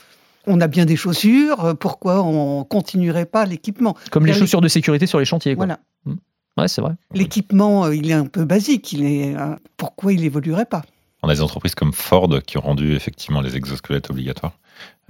On 0.48 0.62
a 0.62 0.68
bien 0.68 0.86
des 0.86 0.96
chaussures, 0.96 1.64
euh, 1.66 1.74
pourquoi 1.74 2.24
on 2.24 2.64
continuerait 2.64 3.26
pas 3.26 3.46
l'équipement? 3.46 3.96
Comme 4.12 4.26
les 4.26 4.34
chaussures 4.34 4.62
de 4.62 4.68
sécurité 4.68 5.08
sur 5.08 5.20
les 5.20 5.26
chantiers. 5.26 5.56
Quoi. 5.56 5.66
Voilà. 5.66 5.80
Ouais, 6.58 6.68
c'est 6.68 6.82
vrai. 6.82 6.94
L'équipement, 7.14 7.86
euh, 7.86 7.96
il 7.96 8.10
est 8.10 8.14
un 8.14 8.26
peu 8.26 8.46
basique. 8.46 8.94
Il 8.94 9.04
est, 9.04 9.36
euh, 9.36 9.56
pourquoi 9.78 10.14
il 10.14 10.24
évoluerait 10.24 10.66
pas? 10.66 10.84
On 11.24 11.28
a 11.28 11.34
des 11.34 11.42
entreprises 11.42 11.76
comme 11.76 11.92
Ford 11.92 12.30
qui 12.46 12.58
ont 12.58 12.62
rendu 12.62 12.94
effectivement 12.94 13.42
les 13.42 13.58
exosquelettes 13.58 14.10
obligatoires, 14.10 14.58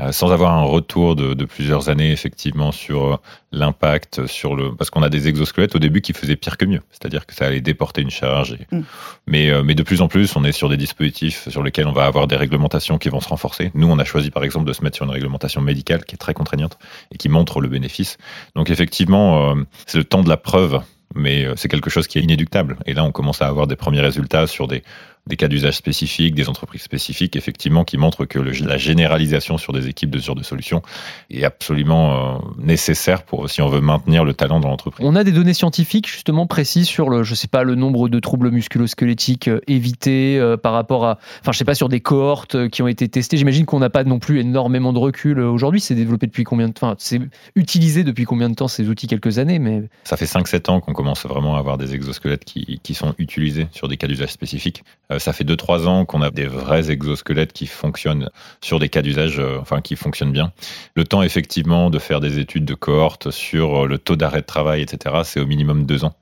euh, 0.02 0.12
sans 0.12 0.32
avoir 0.34 0.52
un 0.54 0.64
retour 0.64 1.16
de, 1.16 1.34
de 1.34 1.46
plusieurs 1.46 1.88
années 1.88 2.12
effectivement 2.12 2.74
sur 2.74 3.14
euh, 3.14 3.18
l'impact, 3.54 4.28
sur 4.28 4.56
le, 4.56 4.76
parce 4.76 4.90
qu'on 4.90 5.04
a 5.04 5.10
des 5.10 5.28
exosquelettes 5.30 5.74
au 5.76 5.80
début 5.80 6.02
qui 6.02 6.12
faisaient 6.12 6.36
pire 6.36 6.58
que 6.58 6.66
mieux, 6.66 6.82
c'est-à-dire 6.92 7.26
que 7.26 7.34
ça 7.34 7.46
allait 7.46 7.62
déporter 7.62 8.02
une 8.02 8.10
charge. 8.10 8.54
et- 8.54 8.76
Mm. 8.76 8.82
Mais, 9.28 9.50
euh, 9.50 9.64
mais 9.64 9.74
de 9.74 9.84
plus 9.84 10.02
en 10.02 10.08
plus, 10.10 10.36
on 10.36 10.44
est 10.44 10.52
sur 10.52 10.68
des 10.70 10.76
dispositifs 10.78 11.48
sur 11.50 11.64
lesquels 11.64 11.88
on 11.88 11.94
va 11.94 12.06
avoir 12.06 12.28
des 12.28 12.36
réglementations 12.36 12.98
qui 12.98 13.08
vont 13.10 13.22
se 13.22 13.30
renforcer. 13.30 13.72
Nous, 13.74 13.88
on 13.90 13.98
a 14.00 14.04
choisi 14.04 14.32
par 14.32 14.44
exemple 14.44 14.66
de 14.66 14.74
se 14.74 14.84
mettre 14.84 14.98
sur 14.98 15.06
une 15.06 15.12
réglementation 15.12 15.62
médicale 15.62 16.04
qui 16.04 16.16
est 16.16 16.18
très 16.18 16.34
contraignante 16.34 16.78
et 17.14 17.18
qui 17.18 17.30
montre 17.30 17.62
le 17.62 17.70
bénéfice. 17.70 18.18
Donc 18.56 18.70
effectivement, 18.70 19.52
euh, 19.52 19.56
c'est 19.86 19.98
le 19.98 20.04
temps 20.04 20.24
de 20.24 20.30
la 20.30 20.38
preuve 20.38 20.82
mais 21.14 21.46
c'est 21.56 21.70
quelque 21.70 21.90
chose 21.90 22.08
qui 22.08 22.18
est 22.18 22.24
inéductable. 22.24 22.78
Et 22.88 22.94
là, 22.94 23.06
on 23.06 23.12
commence 23.12 23.42
à 23.42 23.48
avoir 23.48 23.68
des 23.68 23.76
premiers 23.78 24.02
résultats 24.02 24.48
sur 24.48 24.68
des, 24.68 24.84
des 25.28 25.38
cas 25.38 25.48
d'usage 25.48 25.76
spécifiques, 25.76 26.36
des 26.36 26.50
entreprises 26.50 26.84
spécifiques, 26.84 27.36
effectivement, 27.36 27.84
qui 27.84 27.98
montrent 27.98 28.26
que 28.26 28.38
le, 28.38 28.52
la 28.66 28.78
généralisation 28.78 29.58
sur 29.58 29.74
des 29.74 29.88
équipes 29.88 30.12
de 30.12 30.20
ce 30.20 30.26
genre 30.26 30.36
de 30.36 30.44
solutions 30.44 30.84
est 31.32 31.44
absolument 31.44 32.36
euh, 32.36 32.40
nécessaire 32.60 33.24
pour 33.24 33.50
si 33.50 33.62
on 33.62 33.68
veut 33.68 33.82
maintenir 33.82 34.24
le 34.24 34.36
talent 34.36 34.60
dans 34.60 34.70
l'entreprise. 34.70 35.06
On 35.06 35.16
a 35.16 35.24
des 35.24 35.32
données 35.32 35.56
scientifiques 35.56 36.08
justement 36.08 36.46
précises 36.46 36.88
sur 36.88 37.10
le, 37.10 37.24
je 37.24 37.34
sais 37.34 37.48
pas, 37.48 37.64
le 37.64 37.74
nombre 37.74 38.08
de 38.08 38.20
troubles 38.20 38.52
musculo-squelettiques 38.52 39.48
euh, 39.48 39.62
évités 39.68 40.38
euh, 40.38 40.58
par 40.58 40.74
rapport 40.74 41.06
à, 41.06 41.18
enfin, 41.42 41.52
je 41.52 41.58
sais 41.58 41.66
pas, 41.66 41.76
sur 41.76 41.90
des 41.90 42.02
cohortes 42.02 42.70
qui 42.70 42.84
ont 42.84 42.88
été 42.88 43.08
testées. 43.08 43.38
J'imagine 43.38 43.66
qu'on 43.66 43.80
n'a 43.80 43.90
pas 43.90 44.04
non 44.04 44.20
plus 44.20 44.40
énormément 44.40 44.94
de 44.94 45.00
recul 45.00 45.40
aujourd'hui. 45.40 45.82
C'est 45.82 45.96
développé 45.96 46.28
depuis 46.28 46.44
combien 46.44 46.68
de 46.68 46.74
temps? 46.74 46.88
Enfin, 46.88 46.96
C'est 47.00 47.20
utilisé 47.56 48.04
depuis 48.04 48.26
combien 48.26 48.50
de 48.50 48.56
temps 48.56 48.68
ces 48.68 48.90
outils? 48.90 49.08
Quelques 49.08 49.40
années, 49.40 49.60
mais 49.60 49.84
ça 50.04 50.18
fait 50.18 50.26
5-7 50.26 50.70
ans 50.70 50.80
qu'on 50.82 50.94
commence 50.94 51.26
vraiment 51.26 51.56
à 51.56 51.60
avoir 51.60 51.78
des 51.78 51.96
exosquelettes 51.96 52.46
qui, 52.46 52.80
qui 52.84 52.94
sont 52.94 53.14
utilisés 53.18 53.68
sur 53.72 53.88
des 53.88 53.98
cas 53.98 54.08
d'usage 54.08 54.32
spécifiques. 54.32 54.84
Euh, 55.16 55.20
ça 55.20 55.34
fait 55.34 55.44
2-3 55.44 55.88
ans 55.88 56.06
qu'on 56.06 56.22
a 56.22 56.30
des 56.30 56.46
vrais 56.46 56.92
exosquelettes 56.92 57.54
qui 57.54 57.68
fonctionnent 57.68 58.30
sur 58.62 58.80
des 58.80 58.90
cas 58.90 59.02
d'usage, 59.02 59.40
euh, 59.40 59.58
enfin 59.60 59.82
qui 59.82 59.96
fonctionnent 59.96 60.32
bien. 60.32 60.52
Le 60.96 61.06
temps 61.06 61.24
effectivement 61.24 61.90
de 61.90 62.00
faire 62.00 62.20
des 62.20 62.40
études 62.40 62.66
de 62.66 62.76
cohorte 62.76 63.32
sur 63.32 63.84
euh, 63.84 63.88
le 63.88 63.98
taux 63.98 64.16
d'arrêt 64.16 64.42
de 64.42 64.46
travail, 64.46 64.82
etc., 64.82 65.16
c'est 65.24 65.40
au 65.40 65.46
minimum 65.46 65.86
2 65.86 66.06
ans. 66.06 66.14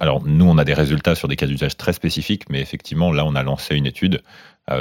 Alors 0.00 0.22
nous, 0.24 0.44
on 0.48 0.58
a 0.58 0.64
des 0.64 0.74
résultats 0.74 1.14
sur 1.14 1.28
des 1.28 1.36
cas 1.36 1.46
d'usage 1.46 1.76
très 1.76 1.92
spécifiques, 1.92 2.48
mais 2.50 2.60
effectivement, 2.60 3.12
là, 3.12 3.24
on 3.24 3.36
a 3.36 3.42
lancé 3.42 3.76
une 3.76 3.86
étude 3.86 4.20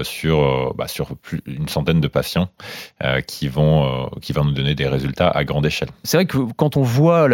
sur, 0.03 0.39
euh, 0.39 0.73
bah, 0.75 0.87
sur 0.87 1.09
une 1.45 1.67
centaine 1.67 2.01
de 2.01 2.07
patients 2.07 2.49
euh, 3.03 3.21
qui, 3.21 3.47
vont, 3.47 4.09
qui 4.21 4.33
vont 4.33 4.43
nous 4.43 4.51
donner 4.51 4.75
des 4.75 4.87
résultats 4.87 5.29
à 5.29 5.43
grande 5.43 5.65
échelle. 5.65 5.89
C'est 6.03 6.17
vrai 6.17 6.25
que 6.25 6.37
quand 6.55 6.77
on 6.77 6.81
voit 6.81 7.27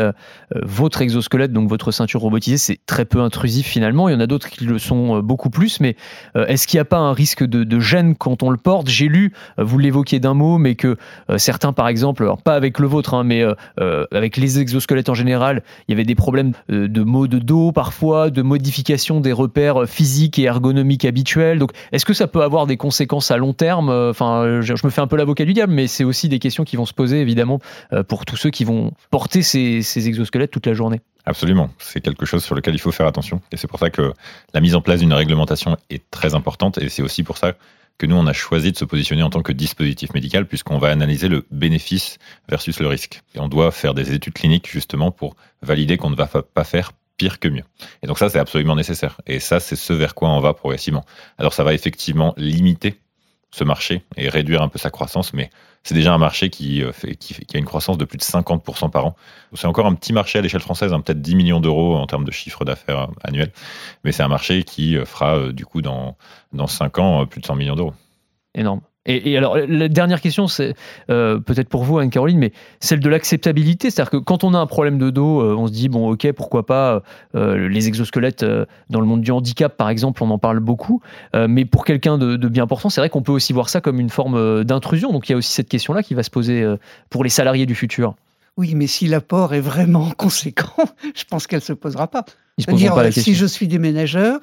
votre 0.62 1.02
exosquelette, 1.02 1.54
donc 1.54 1.70
votre 1.70 1.92
ceinture 1.92 2.22
robotisée, 2.22 2.58
c'est 2.58 2.80
très 2.86 3.06
peu 3.06 3.22
intrusif 3.22 3.68
finalement. 3.68 4.10
Il 4.10 4.14
y 4.14 4.16
en 4.16 4.20
a 4.20 4.28
d'autres 4.28 4.50
qui 4.50 4.66
le 4.66 4.80
sont 4.80 5.20
beaucoup 5.20 5.50
plus, 5.50 5.80
mais 5.80 5.96
est-ce 6.36 6.68
qu'il 6.68 6.78
n'y 6.78 6.82
a 6.82 6.86
pas 6.86 6.98
un 6.98 7.14
risque 7.14 7.44
de, 7.44 7.64
de 7.64 7.80
gêne 7.80 8.16
quand 8.16 8.44
on 8.44 8.50
le 8.50 8.58
porte? 8.58 8.90
J'ai 8.90 9.08
lu, 9.08 9.34
vous 9.58 9.78
l'évoquiez 9.78 10.20
d'un 10.20 10.34
mot, 10.34 10.58
mais 10.58 10.76
que 10.76 10.98
certains, 11.38 11.74
par 11.74 11.88
exemple, 11.88 12.24
alors 12.24 12.42
pas 12.42 12.56
avec 12.56 12.80
le 12.80 12.88
vôtre, 12.88 13.14
hein, 13.14 13.24
mais 13.24 13.44
avec 14.12 14.38
les 14.38 14.60
exosquelettes 14.60 15.10
en 15.10 15.14
général, 15.14 15.64
il 15.88 15.92
y 15.92 15.96
avait 15.96 16.06
des 16.06 16.16
problèmes 16.16 16.54
de 16.70 17.04
maux 17.04 17.28
de 17.28 17.40
dos 17.40 17.72
parfois, 17.72 18.30
de 18.30 18.42
modification 18.42 19.22
des 19.22 19.34
repères 19.34 19.88
physiques 19.88 20.40
et 20.40 20.44
ergonomiques 20.44 21.06
habituels. 21.06 21.60
Donc, 21.60 21.72
est-ce 21.92 22.06
que 22.06 22.14
ça 22.14 22.28
peut 22.28 22.41
avoir 22.46 22.68
des 22.68 22.78
conséquences 22.78 23.32
à 23.32 23.38
long 23.38 23.54
terme. 23.54 23.90
Euh, 23.90 24.12
enfin, 24.12 24.62
je, 24.62 24.74
me 24.84 24.90
fais 24.90 25.02
un 25.02 25.08
peu 25.08 25.16
l'avocat 25.16 25.46
du 25.46 25.54
diable, 25.54 25.74
mais 25.74 25.88
c'est 25.88 26.04
aussi 26.04 26.30
des 26.30 26.40
questions 26.40 26.64
qui 26.64 26.76
vont 26.76 26.86
se 26.86 26.94
poser 26.94 27.22
évidemment 27.22 27.60
euh, 27.94 28.04
pour 28.04 28.26
tous 28.26 28.36
ceux 28.36 28.50
qui 28.50 28.64
vont 28.64 28.92
porter 29.10 29.42
ces, 29.42 30.08
exosquelettes 30.08 30.52
toute 30.52 30.66
la 30.66 30.74
journée. 30.74 31.02
Absolument, 31.26 31.70
c'est 31.78 32.02
quelque 32.02 32.26
chose 32.26 32.44
sur 32.44 32.56
lequel 32.56 32.74
il 32.74 32.80
faut 32.80 32.92
faire 32.92 33.06
attention. 33.06 33.42
Et 33.52 33.58
c'est 33.58 33.68
pour 33.68 33.80
ça 33.80 33.90
que 33.90 34.14
la 34.54 34.62
mise 34.62 34.76
en 34.76 34.82
place 34.82 35.00
d'une 35.00 35.14
réglementation 35.14 35.78
est 35.90 36.10
très 36.10 36.34
importante. 36.34 36.78
Et 36.80 36.90
c'est 36.90 37.04
aussi 37.04 37.24
pour 37.24 37.38
ça 37.38 37.54
que 37.98 38.08
nous, 38.08 38.16
on 38.16 38.26
a 38.26 38.34
choisi 38.34 38.72
de 38.72 38.78
se 38.78 38.86
positionner 38.86 39.22
en 39.22 39.30
tant 39.30 39.44
que 39.44 39.52
dispositif 39.52 40.14
médical, 40.16 40.48
puisqu'on 40.48 40.80
va 40.80 40.90
analyser 40.90 41.28
le 41.28 41.46
bénéfice 41.52 42.18
versus 42.50 42.80
le 42.80 42.88
risque. 42.88 43.22
Et 43.36 43.40
on 43.40 43.48
doit 43.48 43.70
faire 43.70 43.94
des 43.94 44.14
études 44.14 44.34
cliniques 44.34 44.68
justement 44.68 45.12
pour 45.12 45.36
valider 45.62 45.98
qu'on 45.98 46.10
ne 46.10 46.16
va 46.16 46.26
pas 46.26 46.64
faire 46.64 46.94
pire 47.22 47.40
que 47.40 47.48
mieux. 47.48 47.64
Et 48.02 48.08
donc 48.08 48.18
ça, 48.18 48.30
c'est 48.30 48.40
absolument 48.40 48.76
nécessaire. 48.76 49.22
Et 49.28 49.40
ça, 49.40 49.60
c'est 49.60 49.76
ce 49.76 49.94
vers 49.94 50.16
quoi 50.16 50.30
on 50.30 50.40
va 50.40 50.56
progressivement. 50.56 51.06
Alors 51.38 51.54
ça 51.54 51.64
va 51.64 51.76
effectivement 51.76 52.34
limiter 52.36 53.00
ce 53.52 53.64
marché 53.64 54.02
et 54.18 54.28
réduire 54.28 54.64
un 54.64 54.70
peu 54.70 54.80
sa 54.80 54.90
croissance, 54.90 55.32
mais 55.34 55.52
c'est 55.84 55.94
déjà 55.94 56.16
un 56.16 56.18
marché 56.18 56.50
qui, 56.50 56.82
euh, 56.82 56.92
a 57.04 57.58
une 57.60 57.66
croissance 57.66 58.00
de 58.00 58.06
plus 58.06 58.18
de 58.18 58.24
50% 58.24 58.90
par 58.90 59.06
an. 59.06 59.16
C'est 59.54 59.68
encore 59.68 59.86
un 59.86 59.94
petit 59.94 60.14
marché 60.14 60.40
à 60.40 60.42
l'échelle 60.42 60.62
française, 60.62 60.94
hein, 60.94 61.02
peut-être 61.02 61.22
10 61.22 61.36
millions 61.36 61.60
d'euros 61.60 61.96
en 61.96 62.08
termes 62.08 62.24
de 62.24 62.32
chiffre 62.32 62.66
d'affaires 62.66 63.02
euh, 63.02 63.14
annuel, 63.24 63.52
mais 64.04 64.12
c'est 64.12 64.24
un 64.24 64.30
marché 64.30 64.64
qui 64.64 64.98
euh, 64.98 65.06
fera 65.06 65.52
du 65.52 65.66
coup 65.66 65.84
dans, 65.84 66.18
dans 66.54 66.68
5 66.68 66.98
ans 66.98 67.26
plus 67.28 67.42
de 67.42 67.46
100 67.46 67.56
millions 67.56 67.76
d'euros. 67.76 67.94
Énorme. 68.56 68.82
Et, 69.08 69.36
alors, 69.36 69.58
la 69.58 69.88
dernière 69.88 70.22
question, 70.22 70.48
c'est 70.48 70.76
euh, 71.10 71.40
peut-être 71.40 71.70
pour 71.70 71.84
vous, 71.84 71.98
Anne-Caroline, 71.98 72.38
mais 72.38 72.54
celle 72.80 73.00
de 73.00 73.10
l'acceptabilité. 73.10 73.90
C'est-à-dire 73.90 74.12
que 74.12 74.18
quand 74.18 74.44
on 74.44 74.54
a 74.54 74.60
un 74.60 74.68
problème 74.68 75.00
de 75.00 75.10
dos, 75.10 75.42
euh, 75.42 75.56
on 75.56 75.66
se 75.66 75.72
dit, 75.72 75.90
bon, 75.90 76.12
ok, 76.12 76.32
pourquoi 76.34 76.68
pas 76.68 77.02
euh, 77.34 77.68
les 77.68 77.88
exosquelettes 77.88 78.46
dans 78.90 79.00
le 79.00 79.08
monde 79.08 79.22
du 79.22 79.32
handicap, 79.32 79.76
par 79.76 79.90
exemple, 79.90 80.24
on 80.24 80.30
en 80.30 80.38
parle 80.38 80.60
beaucoup. 80.60 81.02
mais 81.34 81.66
pour 81.66 81.86
quelqu'un 81.86 82.18
de, 82.18 82.36
de, 82.36 82.48
bien 82.48 82.68
portant, 82.68 82.90
c'est 82.90 83.02
vrai 83.02 83.10
qu'on 83.10 83.24
peut 83.24 83.32
aussi 83.32 83.54
voir 83.54 83.70
ça 83.70 83.82
comme 83.82 84.00
une 84.00 84.10
forme 84.10 84.64
d'intrusion. 84.64 85.12
Donc 85.12 85.30
il 85.30 85.32
y 85.32 85.36
a 85.36 85.38
aussi 85.38 85.52
cette 85.52 85.70
question-là 85.70 86.04
qui 86.04 86.14
va 86.14 86.24
se 86.24 86.30
poser 86.30 86.66
pour 87.10 87.24
les 87.24 87.30
salariés 87.30 87.66
du 87.66 87.76
futur. 87.76 88.16
Oui, 88.58 88.76
mais 88.76 88.88
si 88.88 89.08
l'apport 89.08 89.54
est 89.54 89.62
vraiment 89.62 90.12
conséquent, 90.18 90.86
je 91.16 91.24
pense 91.24 91.48
qu'elle 91.48 91.60
ne 91.60 91.64
se 91.64 91.74
posera 91.74 92.08
pas. 92.08 92.26
Dire 92.66 92.98
euh, 92.98 93.12
si 93.12 93.36
je 93.36 93.46
suis 93.46 93.68
déménageur, 93.68 94.40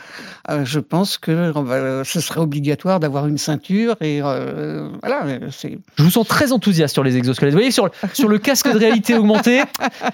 euh, 0.51 0.65
je 0.65 0.81
pense 0.81 1.19
que 1.19 1.31
euh, 1.31 2.05
ce 2.05 2.21
serait 2.21 2.41
obligatoire 2.41 3.01
d'avoir 3.01 3.27
une 3.27 3.39
ceinture 3.39 3.97
et 4.01 4.21
voilà. 4.21 5.25
Je 5.53 6.03
vous 6.03 6.11
sens 6.11 6.27
très 6.27 6.53
enthousiaste 6.53 6.95
sur 6.95 7.05
les 7.05 7.17
exosquelettes. 7.17 7.53
Vous 7.53 7.59
voyez 7.59 7.71
sur 7.71 7.87
le, 7.87 7.91
sur 8.13 8.29
le 8.29 8.39
casque 8.39 8.73
de 8.73 8.79
réalité 8.79 9.15
augmentée. 9.15 9.63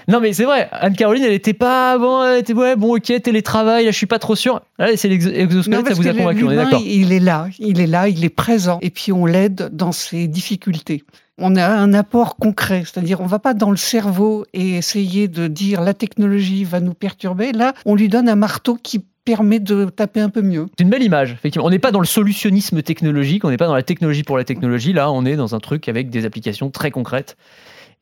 Non 0.08 0.20
mais 0.20 0.32
c'est 0.32 0.44
vrai. 0.44 0.68
Anne-Caroline, 0.72 1.24
elle 1.24 1.32
était 1.32 1.52
pas 1.52 1.98
bon. 1.98 2.24
Elle 2.24 2.40
était 2.40 2.52
ouais 2.52 2.76
bon 2.76 2.96
ok 2.96 3.22
télétravail. 3.22 3.84
Là 3.84 3.90
je 3.90 3.96
suis 3.96 4.06
pas 4.06 4.18
trop 4.18 4.36
sûr. 4.36 4.60
C'est 4.96 5.08
l'exosquelette, 5.08 5.88
ça 5.88 5.94
vous 5.94 6.08
a 6.08 6.12
convaincu. 6.14 6.44
On 6.44 6.50
est 6.50 6.56
d'accord. 6.56 6.82
Il 6.84 7.12
est 7.12 7.20
là, 7.20 7.48
il 7.58 7.80
est 7.80 7.86
là, 7.86 8.08
il 8.08 8.24
est 8.24 8.28
présent. 8.28 8.78
Et 8.82 8.90
puis 8.90 9.12
on 9.12 9.26
l'aide 9.26 9.70
dans 9.72 9.92
ses 9.92 10.26
difficultés 10.28 11.04
on 11.38 11.56
a 11.56 11.66
un 11.66 11.92
apport 11.94 12.36
concret, 12.36 12.84
c'est-à-dire 12.84 13.20
on 13.20 13.26
va 13.26 13.38
pas 13.38 13.54
dans 13.54 13.70
le 13.70 13.76
cerveau 13.76 14.44
et 14.52 14.76
essayer 14.76 15.26
de 15.26 15.48
dire 15.48 15.80
la 15.80 15.94
technologie 15.94 16.64
va 16.64 16.80
nous 16.80 16.94
perturber. 16.94 17.52
Là, 17.52 17.74
on 17.86 17.93
lui 17.94 18.09
donne 18.09 18.28
un 18.28 18.37
marteau 18.37 18.76
qui 18.76 19.04
permet 19.24 19.61
de 19.61 19.87
taper 19.87 20.20
un 20.20 20.28
peu 20.28 20.42
mieux. 20.42 20.66
C'est 20.78 20.85
une 20.85 20.90
belle 20.90 21.02
image, 21.02 21.33
effectivement. 21.33 21.66
On 21.66 21.70
n'est 21.70 21.78
pas 21.78 21.92
dans 21.92 22.00
le 22.00 22.07
solutionnisme 22.07 22.83
technologique, 22.83 23.44
on 23.44 23.50
n'est 23.50 23.57
pas 23.57 23.66
dans 23.66 23.74
la 23.74 23.83
technologie 23.83 24.22
pour 24.22 24.37
la 24.37 24.44
technologie. 24.44 24.92
Là, 24.92 25.11
on 25.11 25.24
est 25.24 25.37
dans 25.37 25.54
un 25.54 25.61
truc 25.61 25.88
avec 25.88 26.11
des 26.11 26.24
applications 26.26 26.70
très 26.70 26.90
concrètes 26.90 27.37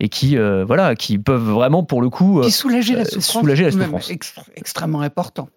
et 0.01 0.09
qui, 0.09 0.37
euh, 0.37 0.65
voilà, 0.65 0.97
qui 0.97 1.19
peuvent 1.19 1.51
vraiment, 1.51 1.85
pour 1.85 2.03
le 2.03 2.11
coup, 2.11 2.41
qui 2.43 2.51
soulager 2.51 2.95
la 2.95 3.03
euh, 3.03 3.05
souffrance, 3.05 3.41
soulager 3.41 3.65
la 3.65 3.71
souffrance. 3.71 4.11
extrêmement 4.57 5.01
important. 5.01 5.49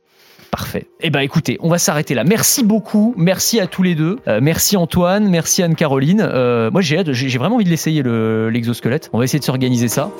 Parfait. 0.51 0.87
Eh 1.01 1.09
ben 1.09 1.19
écoutez, 1.19 1.57
on 1.59 1.67
va 1.67 1.77
s'arrêter 1.77 2.13
là. 2.13 2.23
Merci 2.23 2.63
beaucoup. 2.63 3.13
Merci 3.17 3.59
à 3.59 3.67
tous 3.67 3.83
les 3.83 3.93
deux. 3.93 4.19
Euh, 4.27 4.39
merci 4.41 4.77
Antoine. 4.77 5.27
Merci 5.27 5.63
Anne-Caroline. 5.63 6.21
Euh, 6.21 6.71
moi 6.71 6.79
j'ai 6.79 7.03
j'ai 7.11 7.37
vraiment 7.37 7.55
envie 7.55 7.65
de 7.65 7.69
l'essayer 7.69 8.03
l'exosquelette. 8.03 9.09
on 9.11 9.17
va 9.17 9.25
essayer 9.25 9.39
de 9.39 9.43
s'organiser 9.43 9.89
ça. 9.89 10.11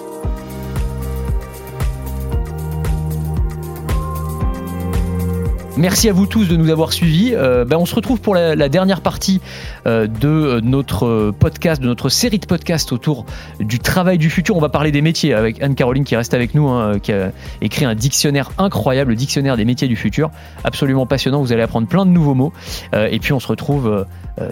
Merci 5.77 6.07
à 6.07 6.13
vous 6.13 6.25
tous 6.25 6.47
de 6.47 6.55
nous 6.55 6.69
avoir 6.69 6.93
suivis. 6.93 7.33
Euh, 7.33 7.65
ben 7.65 7.75
on 7.75 7.85
se 7.85 7.93
retrouve 7.93 8.21
pour 8.21 8.33
la, 8.33 8.69
dernière 8.69 9.01
partie 9.01 9.41
euh, 9.85 10.07
de 10.07 10.61
notre 10.63 11.31
podcast, 11.37 11.81
de 11.81 11.87
notre 11.87 12.07
série 12.07 12.39
de 12.39 12.45
podcasts 12.45 12.93
autour 12.93 13.25
du 13.59 13.79
travail 13.79 14.17
du 14.17 14.29
futur. 14.29 14.55
On 14.55 14.61
va 14.61 14.69
parler 14.69 14.93
des 14.93 15.01
métiers 15.01 15.33
avec 15.33 15.61
Anne-Caroline 15.61 16.05
qui 16.05 16.15
reste 16.15 16.33
avec 16.33 16.55
nous, 16.55 16.69
hein, 16.69 16.99
qui 16.99 17.11
a 17.11 17.33
écrit 17.61 17.83
un 17.83 17.93
dictionnaire 17.93 18.51
incroyable, 18.57 19.11
le 19.11 19.17
dictionnaire 19.17 19.57
des 19.57 19.65
métiers 19.65 19.89
du 19.89 19.97
futur. 19.97 20.31
Absolument 20.63 21.05
passionnant, 21.05 21.41
vous 21.41 21.51
allez 21.51 21.63
apprendre 21.63 21.87
plein 21.87 22.05
de 22.05 22.11
nouveaux 22.11 22.35
mots. 22.35 22.53
Euh, 22.93 23.09
et 23.11 23.19
puis 23.19 23.33
on 23.33 23.41
se 23.41 23.47
retrouve 23.47 24.05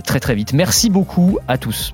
très 0.06 0.20
très 0.20 0.36
vite. 0.36 0.52
Merci 0.52 0.90
beaucoup 0.90 1.40
à 1.48 1.58
tous. 1.58 1.94